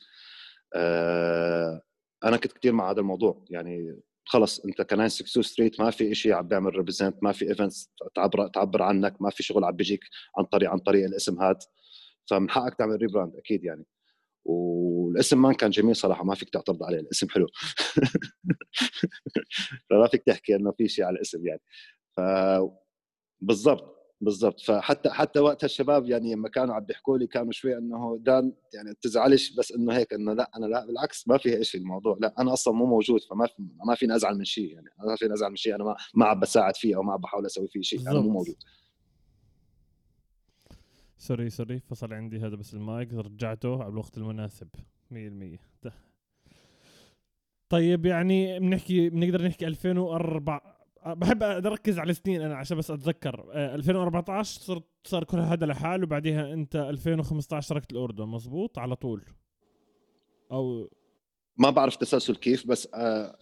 [0.75, 1.81] آه
[2.23, 3.45] أنا كنت كثير مع هذا الموضوع.
[3.49, 7.91] يعني خلص انت ك 962 Street ما في شيء عم بيعمل represent ما في events
[8.15, 9.99] تعبر تعبر عنك ما في شغل عم بيجيك
[10.37, 11.59] عن طريق عن طريق الاسم هذا
[12.29, 13.85] فمن حقك تعمل rebrand أكيد يعني.
[14.45, 17.47] والاسم ما كان جميل صراحة ما فيك تعترض عليه الاسم حلو.
[19.89, 21.61] فما فيك تحكي إنه في شيء على الاسم يعني.
[22.17, 22.21] ف
[23.41, 24.00] بالضبط.
[24.21, 24.59] بالضبط.
[24.59, 28.93] فحتى حتى وقتها الشباب يعني لما كانوا عم بيحكوا لي كانوا شوي إنه دان يعني
[29.01, 32.17] تزعلش بس إنه هيك إنه لأ أنا لأ بالعكس ما فيها شيء الموضوع.
[32.21, 33.53] لأ أنا أصلا مو موجود فما في
[33.85, 34.89] ما فيني أزعل من شيء يعني.
[34.99, 37.45] ما فيني أزعل من شيء أنا ما ما عم بساعد فيه أو ما عم بحاول
[37.45, 38.55] أسوي فيه شيء أنا مو موجود.
[41.17, 41.79] sorry sorry.
[41.79, 43.13] فصل عندي هذا بس المايك.
[43.13, 44.67] رجعته على الوقت المناسب.
[45.11, 45.91] 100%
[47.69, 53.51] طيب يعني بنحكي بنقدر نحكي 2004 بحب أركز على السنين أنا عشان بس أتذكر.
[53.53, 58.25] 2014 آه، صرت صار كل هذا لحال وبعديها أنت 2015 تركت الأردن.
[58.25, 59.25] مزبوط على طول.
[60.51, 60.89] أو
[61.57, 63.37] ما بعرف تسلسل كيف بس آه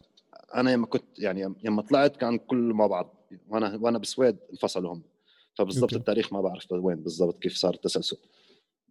[0.56, 5.04] أنا لما كنت يعني لما طلعت كان كل مع بعض وأنا وأنا بالسويد انفصلوا هم.
[5.54, 8.18] فبالضبط التاريخ ما بعرف وين بالضبط كيف صار التسلسل.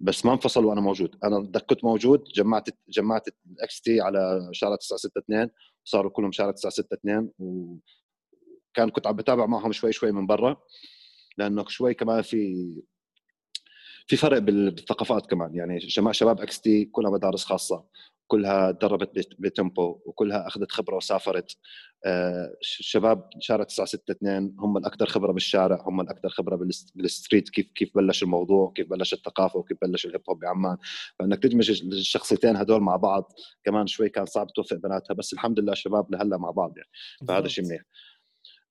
[0.01, 1.17] بس ما انفصلوا وأنا موجود.
[1.25, 5.51] أنا كنت موجود جمعت جمعت ال XT على شارع 962
[5.87, 7.77] وصاروا كلهم شارع 962 و
[8.75, 10.57] كان كنت عم بتابع معهم شوي شوي من برا
[11.39, 12.75] لأنه شوي كمان في
[14.07, 15.55] في فرق بالثقافات كمان.
[15.55, 17.85] يعني جماعة شباب XT كلها مدارس خاصة
[18.27, 21.57] كلها تدربت بتمبو وكلها أخذت خبرة وسافرت.
[22.07, 26.57] آه، شباب شارع 962 هم الأكثر خبرة بالشارع هم الأكثر خبرة
[26.95, 30.77] بال street كيف كيف بلش الموضوع كيف بلش الثقافة وكيف بلش ال hip hop بعمان.
[31.19, 33.33] فإنك تدمج الشخصيتين هدول مع بعض
[33.65, 36.91] كمان شوي كان صعب توفق بيناتها بس الحمد لله شباب لهلأ مع بعض يعني.
[37.29, 37.83] فهذا شيء منيح.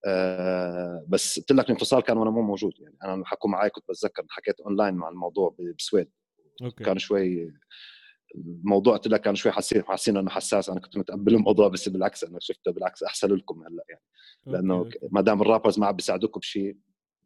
[0.06, 2.98] آه بس قلت لك الانفصال كان وأنا مو موجود يعني.
[3.04, 6.12] أنا حكوا معي كنت بتذكر حكيت اونلاين مع الموضوع بالسويد
[6.64, 6.84] okay.
[6.84, 7.54] كان شوي
[8.36, 10.70] الموضوع قلت لك كان شوي حاسين حاسين إنه حساس.
[10.70, 13.04] أنا كنت متقبل الموضوع بس بالعكس أنا شفته بالعكس.
[13.04, 14.04] أحسن لكم هلأ يعني.
[14.46, 16.78] لأنه ما دام ال rappers ما عم بيساعدوكم بشيء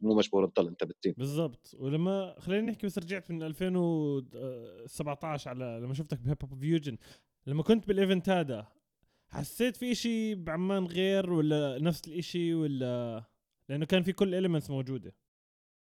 [0.02, 1.76] مو مجبور تضل أنت بال team بالضبط.
[1.80, 6.98] ولما خلينا نحكي بس رجعت من 2017 على لما شفتك ب Hip Hop Fusion
[7.48, 8.68] لما كنت بال event هذا
[9.34, 13.24] حسيت في إشي بعمان غير ولا نفس الإشي ولا؟
[13.70, 15.14] لأنه كان في كل elements موجودة.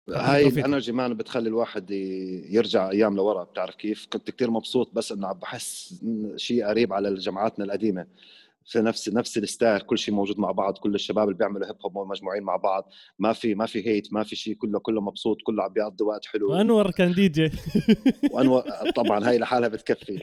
[0.09, 1.91] هاي ال energy man بتخلي الواحد
[2.51, 6.01] يرجع أيام لورا بتعرف كيف؟ كنت كتير مبسوط بس إنه عم بحس
[6.37, 8.07] شيء قريب على جماعاتنا القديمة.
[8.77, 12.09] نفس نفس ال style كل شيء موجود مع بعض كل الشباب اللي بيعملوا hip hop
[12.09, 12.93] مجموعين مع بعض.
[13.19, 16.27] ما في ما في hate ما في شيء كله كله مبسوط كله عم بيقضي وقت
[16.27, 16.51] حلو.
[16.51, 17.51] وأنور كان دي جي
[18.33, 18.63] وأنور
[18.97, 20.19] طبعا هاي لحالها بتكفي.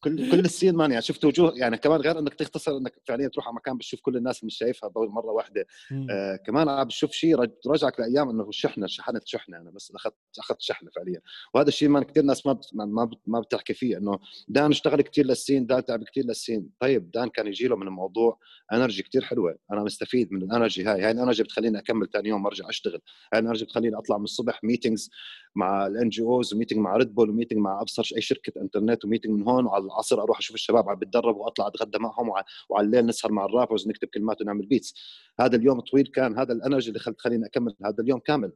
[0.00, 3.28] كل كل ال scene man يعني شفت وجوه يعني كمان غير إنك تختصر إنك فعليا
[3.28, 5.66] تروح على مكان بتشوف كل الناس مش شايفها مرة واحدة.
[6.10, 10.60] آه كمان عم بتشوف شيء رجعك لأيام إنه شحنة شحنت شحنة أنا بس أخذت أخذت
[10.60, 11.20] شحنة فعليا.
[11.54, 15.37] وهذا الشيء man كثير ناس ما ما ما بتحكي فيه إنه دان اشتغل كثير لل
[15.37, 18.38] scene دان تعب كثير لل scene طيب دان كان يجي له من الموضوع
[18.72, 19.58] energy كثير حلوة.
[19.72, 21.02] أنا مستفيد من ال energy هاي.
[21.02, 23.00] هاي ال energy بتخليني أكمل ثاني يوم أرجع أشتغل.
[23.32, 25.10] هاي ال energy بتخليني أطلع من الصبح meetings
[25.56, 29.04] مع ال NGOs و meeting مع Red Bull و meeting مع أبصر أي شركة انترنت
[29.04, 32.28] و meeting من هون وعلى العصر أروح أشوف الشباب عم بتدربوا وأطلع أتغدى معهم
[32.68, 34.94] وعلى الليل نسهر مع ال rappers نكتب كلمات ونعمل beats
[35.40, 36.38] هذا اليوم طويل كان.
[36.38, 38.52] هذا ال energy اللي خليني أكمل هذا اليوم كامل.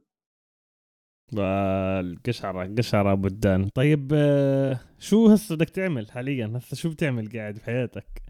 [1.39, 3.69] القشعرة قشعرة أبو الدان.
[3.69, 8.23] طيب آه، شو هسه بدك تعمل حاليا؟ هسه شو بتعمل قاعد بحياتك؟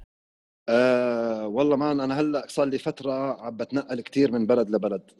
[0.69, 5.11] أه والله مان أنا هلأ صار لي فترة عم بتنقل كثير من بلد لبلد.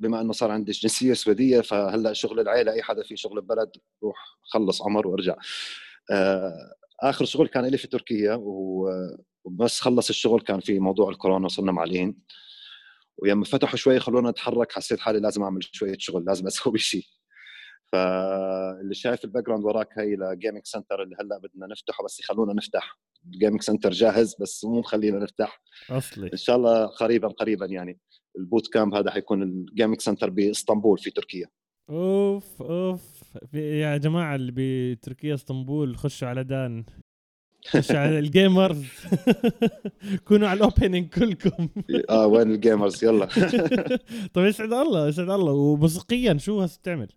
[0.00, 3.70] بما إنه صار عندي جنسية سويدية فهلأ شغل العيلة أي حدا في شغل ببلد
[4.02, 5.36] روح خلص عمر وارجع.
[6.10, 8.38] أه آخر شغل كان لي في تركيا
[9.44, 12.16] وبس خلص الشغل كان في موضوع الكورونا وصرنا معلقين
[13.22, 17.04] ولما فتحوا شوي خلونا نتحرك حسيت حالي لازم أعمل شوية شغل لازم أسوي شيء
[17.92, 22.52] فاللي شايف ال background وراك هي ل gaming center اللي هلأ بدنا نفتحه بس يخلونا
[22.52, 22.98] نفتح.
[23.26, 25.62] ال gaming center جاهز بس مو مخلينا نفتح.
[25.90, 26.30] أصلي.
[26.32, 27.98] إن شاء الله قريبا قريبا يعني.
[28.38, 31.46] ال boot camp هذا حيكون ال gaming center بإسطنبول في تركيا.
[31.90, 33.22] أوف أوف.
[33.54, 36.84] يا جماعة اللي بتركيا إسطنبول خشوا على دان.
[37.90, 38.84] ال gamers
[40.28, 41.68] كونوا على ال opening كلكم.
[42.10, 43.26] آه وين ال gamers يلا.
[44.34, 45.52] طيب يسعد الله يسعد الله.
[45.52, 47.08] وموسيقيا شو هسه تعمل؟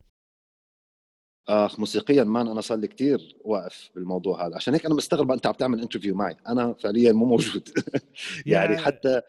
[1.47, 4.55] آخ موسيقيا man أنا صار لي كثير واقف بالموضوع هذا.
[4.55, 6.35] عشان هيك أنا مستغرب أنت عم تعمل interview معي.
[6.47, 7.69] أنا فعليا مو موجود.
[8.45, 9.21] يعني حتى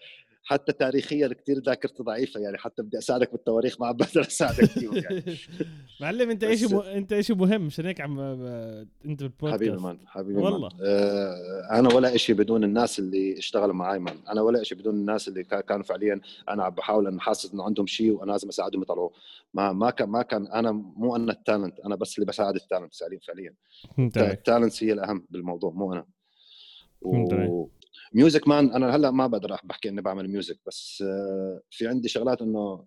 [0.49, 4.91] حتى تاريخيا كثير ذاكرتي ضعيفة يعني حتى بدي أساعدك بالتواريخ ما عم بقدر اساعدك فيه
[4.93, 5.23] يعني.
[6.01, 6.73] معلم أنت إيش.
[6.73, 9.55] أنت إيش مهم؟ مشان هيك عم أنت بالبودكاست.
[9.55, 10.69] حبيبي man حبيبي والله.
[10.69, 10.79] man.
[10.83, 14.17] آه أنا ولا شيء بدون الناس اللي اشتغلوا معي man.
[14.29, 17.87] أنا ولا شيء بدون الناس اللي كانوا فعليا أنا عم بحاول إن حاسس إنه عندهم
[17.87, 19.13] شيء وأنا لازم أساعدهم يطلعوه.
[19.55, 22.60] ما ما كان ما كان أنا مو أنا ال talent أنا بس اللي بساعد ال
[22.60, 22.95] talent
[23.27, 23.55] فعليا
[24.17, 26.07] ال talent هي الأهم بالموضوع مو أنا.
[27.03, 27.69] و...
[28.14, 32.43] music man أنا هلأ ما بقدر بحكي إني بعمل music بس آه، في عندي شغلات
[32.43, 32.87] إنه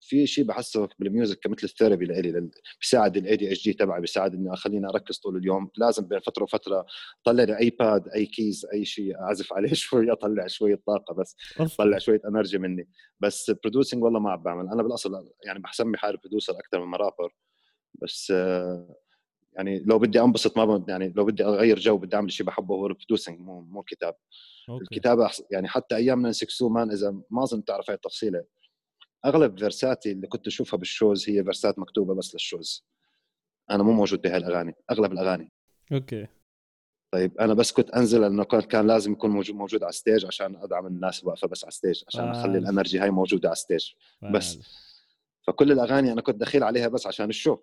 [0.00, 2.50] في شيء بحسه بال music كمثل ال therapy لإلي
[2.80, 5.70] بيساعد ال ADHD تبعي بيساعد إني أخليني أركز طول اليوم.
[5.76, 6.86] لازم بين فترة وفترة
[7.24, 11.36] طلع لي iPad أي keys أي شيء أعزف عليه شوي أطلع شوية طاقة بس
[11.78, 12.88] طلع شوية energy مني.
[13.20, 14.68] بس producing والله ما عم بعمل.
[14.72, 15.12] أنا بالأصل
[15.46, 17.34] يعني بسمي حالي producer أكثر من رابر
[18.02, 18.96] بس آه،
[19.52, 22.86] يعني لو بدي أنبسط ما يعني لو بدي أغير جو بدي أعمل شيء بحبه هو
[22.86, 24.14] ال producing مو مو كتاب.
[24.68, 24.84] okay.
[24.84, 28.44] الكتابة يعني حتى أيام نانسي man إذا ما اظن تعرف هاي التفصيلة
[29.24, 32.86] أغلب فيرساتي اللي كنت أشوفها بال shows هي فيرسات مكتوبة بس لل shows.
[33.70, 35.52] أنا مو موجود بهاي الأغاني أغلب الأغاني.
[35.92, 36.26] okay.
[37.12, 40.56] طيب أنا بس كنت أنزل لأنه كان لازم يكون موجود موجود على ال stage عشان
[40.56, 42.40] أدعم الناس واقفة بس على ال stage عشان آه.
[42.40, 43.84] أخلي ال energy هاي موجودة على ال stage
[44.32, 44.58] بس.
[45.46, 47.58] فكل الأغاني أنا كنت دخيل عليها بس عشان ال show.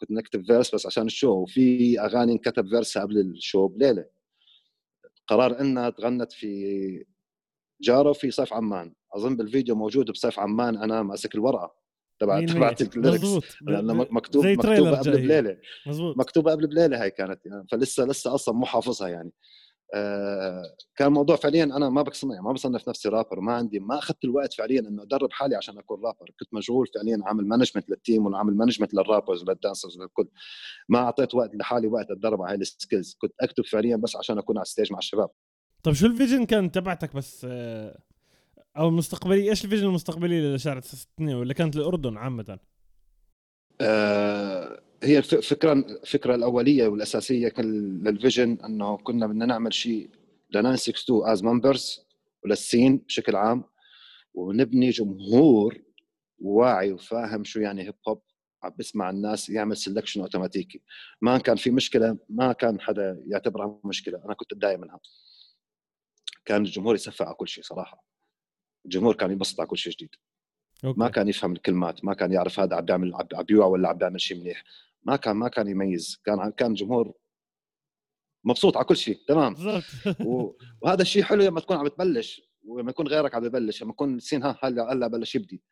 [0.00, 4.06] كنت نكتب verse بس عشان ال show وفي أغاني انكتب verse قبل ال show بليله
[5.26, 7.04] قرار إنها تغنت في
[7.80, 8.94] جاره في صيف عمان.
[9.14, 10.76] أظن بالفيديو موجود بصيف عمان.
[10.76, 11.74] أنا ماسك الورقة
[12.18, 15.56] تبع تبعت ال lyrics لأنه مكتوب مكتوبه قبل بليلة.
[16.16, 17.46] مكتوبه قبل بليلة هاي كانت.
[17.46, 19.32] يعني فلسه لسه أصلا مو حافظها يعني.
[20.96, 24.54] كان موضوع فعليا أنا ما بصنع ما بصنف نفسي رابر ما عندي ما أخذت الوقت
[24.54, 26.30] فعليا إنه أدرب حالي عشان أكون رابر.
[26.40, 30.28] كنت مشغول فعليا عامل management لل team وعامل management لل rappers ولل dancers للكل
[30.88, 34.38] ما أعطيت وقت لحالي وقت أتدرب على هاي ال skills كنت أكتب فعليا بس عشان
[34.38, 35.30] أكون على ال stage مع الشباب.
[35.82, 37.98] طيب شو ال vision كان تبعتك بس آه،
[38.76, 42.58] أو المستقبلي إيش ال vision المستقبلي لشارع 66 ولا كانت الاردن عامة؟
[43.80, 50.10] آه هي الفكرة الفكرة الأولية والأساسية لل vision إنه كنا بدنا نعمل شيء
[50.50, 52.00] ل 962 as members
[52.44, 53.64] ولل scene بشكل عام
[54.34, 55.82] ونبني جمهور
[56.38, 58.22] واعي وفاهم شو يعني هيب هوب
[58.62, 60.82] عم بسمع الناس يعمل selection اوتوماتيكي
[61.22, 65.00] ما كان في مشكلة ما كان حدا يعتبرها مشكلة أنا كنت اتضايق منها
[66.48, 68.04] كان الجمهور يسقف على كل شيء صراحة.
[68.84, 70.14] الجمهور كان ينبسط على كل شيء جديد.
[70.84, 71.00] okay.
[71.00, 74.20] ما كان يفهم الكلمات ما كان يعرف هذا عم بيعمل عم بيوع ولا عم بيعمل
[74.20, 74.64] شيء منيح.
[75.08, 76.20] ما كان ما كان يميز.
[76.24, 77.12] كان كان الجمهور
[78.44, 79.18] مبسوط على كل شيء.
[79.28, 79.54] تمام.
[80.82, 82.42] وهذا الشيء حلو لما تكون عم تبلش.
[82.66, 85.62] ولما يكون غيرك عم ببلش لما يكون scene ها هلا هلا بلش يبدي.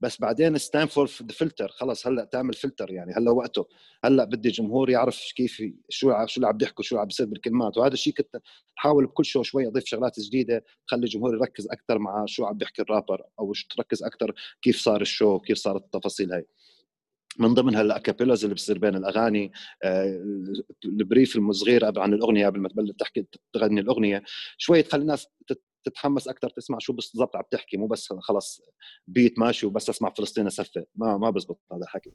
[0.00, 3.12] بس بعدين stand for the filter خلص هلا تعمل فلتر يعني.
[3.16, 3.68] هلا وقته.
[4.04, 7.76] هلا بدي جمهور يعرف كيف شو شو اللي عم بيحكوا شو اللي عم بيصير بالكلمات.
[7.76, 8.36] وهذا الشيء كنت
[8.78, 12.82] احاول بكل show شوي أضيف شغلات جديدة تخلي الجمهور يركز أكثر مع شو عم بيحكي
[12.82, 16.46] الرابر أو تركز أكثر كيف صار ال show كيف صارت التفاصيل هاي.
[17.38, 20.24] من ضمنها ال acapellas اللي بتصير بين الأغاني آه،
[20.84, 24.22] ال brief الصغير عن الأغنية قبل ما تبلش تحكي تغني الأغنية.
[24.58, 25.26] شوي تخلي الناس
[25.84, 28.60] تتحمس أكثر تسمع شو بالضبط عم تحكي مو بس خلص
[29.06, 30.86] beat ماشي وبس أسمع فلسطين أسقف.
[30.94, 32.12] ما ما بزبط هذا الحكي.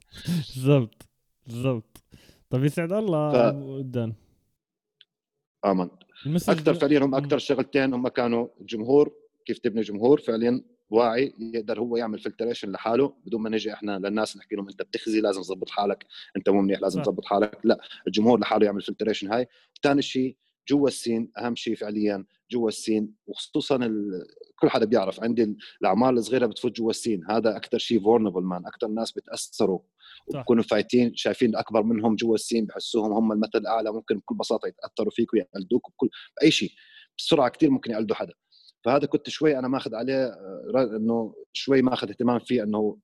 [0.54, 1.08] بالضبط
[1.46, 2.04] بالضبط.
[2.50, 3.54] طيب يسعد الله ف...
[3.54, 4.14] ودان
[5.64, 5.88] امن
[6.26, 9.12] أكثر فعليا هم أكثر شغلتين هم كانوا الجمهور
[9.46, 14.36] كيف تبني جمهور؟ فعليا واعي يقدر هو يعمل filtration لحاله بدون ما نجي إحنا للناس
[14.36, 18.40] نحكي لهم أنت بتخزي لازم تظبط حالك أنت مو منيح لازم تظبط حالك لا الجمهور
[18.40, 19.46] لحاله يعمل filtration هاي.
[19.82, 20.36] ثاني شيء
[20.68, 24.26] جوا ال scene أهم شيء فعليا جوا ال scene وخصوصا ال...
[24.60, 28.66] كل حدا بيعرف عندي الأعمال الصغيرة بتفوت جوا ال scene هذا أكثر شيء vulnerable man
[28.66, 29.80] أكثر ناس بتأثروا
[30.26, 34.68] وبكونوا فايتين شايفين الأكبر منهم جوا ال scene بحسوهم هم المثل الأعلى ممكن بكل بساطة
[34.68, 36.08] يتأثروا فيك ويقلدوك بكل
[36.40, 36.70] بأي شيء
[37.18, 38.34] بسرعة كثير ممكن يقلدوا حدا.
[38.84, 42.98] فهذا كنت شوي أنا ماخذ عليه آه، إنه شوي ماخذ اهتمام فيه إنه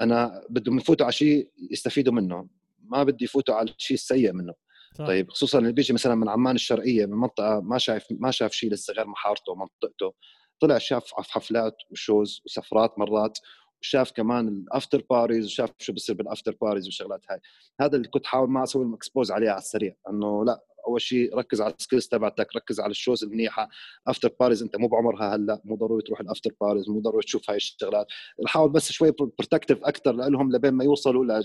[0.00, 2.48] أنا بدهم يفوتوا على شيء يستفيدوا منه
[2.84, 4.54] ما بدي يفوتوا على الشيء السيء منه
[4.94, 5.06] صح.
[5.06, 8.70] طيب خصوصا اللي بيجي مثلا من عمان الشرقية من منطقة ما شايف ما شاف شيء
[8.70, 10.14] لسه غير حارته ومنطقته
[10.60, 13.38] طلع شاف حفلات و shows وسفرات مرات
[13.82, 17.40] وشاف كمان ال after parties وشاف شو بصير بال after parties والشغلات هاي.
[17.80, 21.60] هذا اللي كنت حاول ما أسوي expose عليه على السريع إنه لا أول شيء ركز
[21.60, 23.68] على ال skills تبعتك ركز على ال shows المنيحة.
[24.06, 27.50] after parties أنت مو بعمرها هلأ مو ضروري تروح ال after parties مو ضروري تشوف
[27.50, 28.06] هاي الشغلات.
[28.46, 31.42] حاول بس شوي protective أكثر لهم لبين ما يوصلوا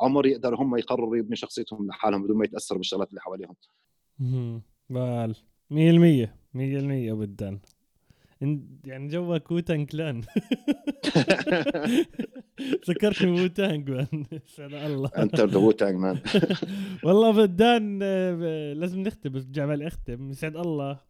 [0.00, 3.54] لعمر يقدروا هم يقرروا يبني شخصيتهم لحالهم بدون ما يتأثروا بالشغلات اللي حواليهم.
[4.90, 5.34] بال.
[5.70, 7.58] 100% 100% ابدا.
[8.84, 10.20] يعني جوك ووتان كلان
[12.88, 14.06] ذكرتني ووتانج مان
[14.58, 15.10] الله.
[15.18, 16.20] أنت ووتانج مان
[17.04, 21.00] والله بدان آه، لازم نختم بس برجع بالي اختم يسعد الله.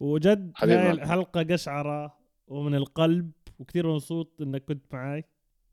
[0.00, 5.24] وجد هاي الحلقة قشعرة ومن القلب وكثير مبسوط إنك كنت معي.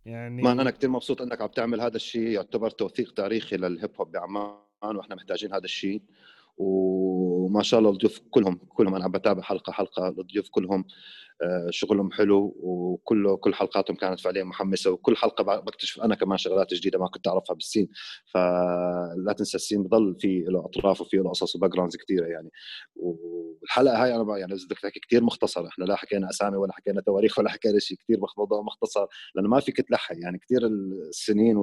[0.06, 4.12] يعني ما أنا كثير مبسوط إنك عم تعمل هذا الشيء يعتبر توثيق تاريخي للهيب هوب
[4.12, 6.02] بعمان وإحنا محتاجين هذا الشيء
[7.50, 10.86] وما شاء الله الضيوف كلهم كلهم أنا عم بتابع حلقة حلقة الضيوف كلهم.
[11.70, 17.00] شغلهم حلو وكله كل حلقاتهم كانت فعليا محمسة وكل حلقة بكتشف أنا كمان شغلات جديدة
[17.00, 17.88] ما كنت أعرفها بال scene.
[18.34, 22.50] فلا تنسى ال scene بضل في له أطراف وفي له قصص و backgrounds كثيره يعني.
[22.96, 27.40] والحلقة هاي أنا يعني بدك تحكي كثير مختصر إحنا لا حكينا أسامي ولا حكينا تواريخ
[27.40, 30.66] ولا حكينا شيء كثير موضوع مختصر لأنه ما فيك تلحق يعني كثير
[31.10, 31.58] السنين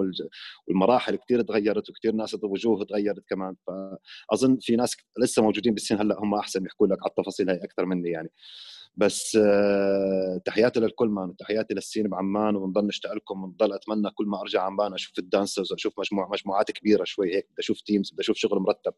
[0.69, 3.57] والمراحل كثير تغيرت وكثير ناس وجوه تغيرت كمان.
[3.67, 7.57] فأظن في ناس لسه موجودين بال scene هلأ هم أحسن يحكوا لك على التفاصيل هاي
[7.65, 8.29] أكثر مني يعني.
[8.97, 14.27] بس آه، تحياتي للكل man تحياتي لل scene بعمان وبنضل نشتاق لكم ونضل أتمنى كل
[14.27, 18.11] ما أرجع عمان أشوف ال dancers أشوف مجموعة مجموعات كبيرة شوي هيك بدي أشوف teams
[18.11, 18.93] بدي أشوف شغل مرتب.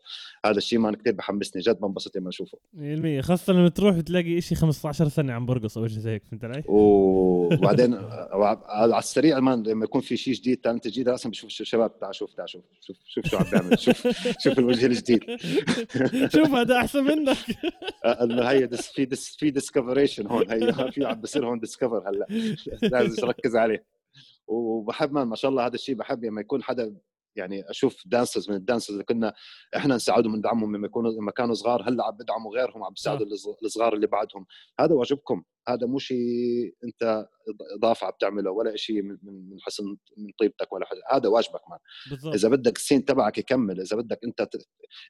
[0.46, 2.58] هذا الشيء man كثير بحمسني جد بنبسط لما أشوفه.
[2.74, 6.44] 100% خاصة لما تروح تلاقي شيء 15 سنة عم برقص أو شيء زي هيك فهمت
[6.44, 7.94] علي؟ وبعدين
[8.68, 12.34] على السريع man لما يكون في شيء جديد talent جديد أصلا بشوف الشباب تعال شوف
[12.34, 15.20] تعال شوف شوف شوف شو عم بيعمل شوف شوف الوجه الجديد.
[16.34, 17.36] شوف هذا أحسن منك.
[18.48, 18.88] هي diss
[19.36, 22.26] في diss discovery هون هي في عم بصير هون discover هلا.
[22.82, 23.86] لازم تركز عليه.
[24.46, 26.96] وبحب ما شاء الله هذا الشيء بحب لما يكون حدا
[27.36, 29.34] يعني أشوف dancers من ال dancers اللي كنا
[29.76, 33.26] إحنا نساعدهم ندعمهم لما يكونوا لما كانوا صغار هلأ عم بدعموا غيرهم عم بيساعدوا
[33.64, 34.46] الصغار اللي بعدهم.
[34.80, 35.42] هذا واجبكم.
[35.68, 37.26] هذا مو شيء أنت
[37.76, 39.84] إضافة عم تعمله ولا شيء من من حسن
[40.16, 41.00] من طيبتك ولا حاجة.
[41.10, 41.78] هذا واجبك man.
[42.10, 42.34] بالضبط.
[42.34, 44.48] إذا بدك ال scene تبعك يكمل إذا بدك أنت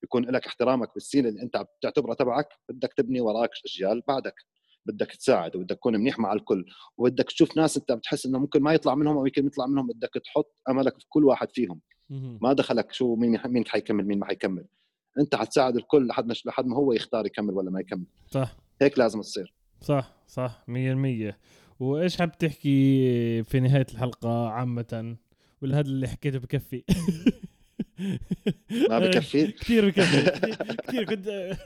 [0.02, 4.34] يكون لك احترامك بال scene اللي أنت بتعتبره تبعك بدك تبني وراك اجيال بعدك
[4.86, 6.64] بدك تساعد وبدك تكون منيح مع الكل
[6.98, 10.10] وبدك تشوف ناس انت بتحس إنه ممكن ما يطلع منهم أو يمكن يطلع منهم بدك
[10.24, 11.80] تحط أملك في كل واحد فيهم.
[12.42, 14.64] ما دخلك شو مين مين حيكمل مين ما حيكمل.
[15.18, 18.06] أنت حتساعد الكل لحد ما لحد ما هو يختار يكمل ولا ما يكمل.
[18.30, 18.56] صح.
[18.82, 19.54] هيك لازم تصير.
[19.80, 21.34] صح صح 100%
[21.80, 25.16] وإيش حاب تحكي في نهاية الحلقة عامة؟
[25.62, 26.84] ولا هذا اللي حكيته بكفي؟
[28.88, 29.46] ما بكفي.
[29.60, 30.30] كثير بكفي.
[30.86, 31.56] كثير كنت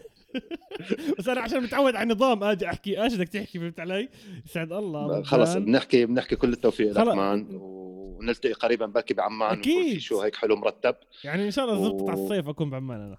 [1.19, 4.09] بس أنا عشان متعود على النظام آجي أحكي إيش بدك تحكي فهمت علي؟
[4.47, 9.99] يسعد الله خلص بنحكي بنحكي كل التوفيق لك man ونلتقي قريبا بركي بعمان أكيد.
[9.99, 10.95] شو هيك حلو مرتب.
[11.25, 12.09] يعني إن شاء الله زبطت و...
[12.11, 13.17] على الصيف أكون بعمان أنا.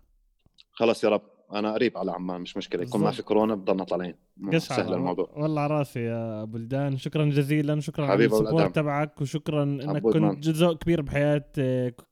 [0.72, 1.22] خلص يا رب.
[1.54, 2.84] أنا قريب على عمان مش مشكلة.
[2.84, 4.16] يكون ما في كورونا بضلنا طالعين.
[4.58, 5.30] سهل الموضوع.
[5.34, 10.44] والله على راسي يا بلدان شكرا جزيلا شكرا على ال support تبعك وشكرا إنك كنت
[10.44, 11.46] جزء كبير بحياة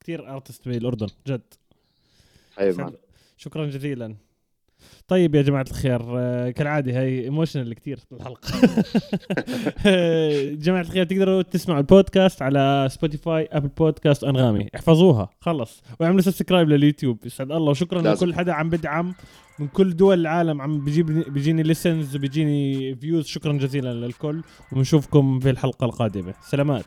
[0.01, 1.53] كثير artist بالأردن جد.
[2.55, 2.85] حبيبي
[3.37, 4.15] شكرا جزيلا.
[5.07, 8.51] طيب يا جماعة الخير آه، كالعادة هي emotional كثير الحلقة.
[10.65, 14.67] جماعة الخير تقدروا تسمعوا البودكاست على سبوتيفاي ابل بودكاست أنغامي.
[14.75, 15.83] احفظوها خلص.
[15.99, 17.71] واعملوا subscribe لليوتيوب يسعد الله.
[17.71, 18.27] وشكرا لازم.
[18.27, 19.13] لكل حدا عم بدعم
[19.59, 20.61] من كل دول العالم.
[20.61, 24.41] عم بيجيب بيجيني listens وبيجيني views شكرا جزيلا للكل.
[24.71, 26.33] ونشوفكم في الحلقة القادمة.
[26.41, 26.85] سلامات.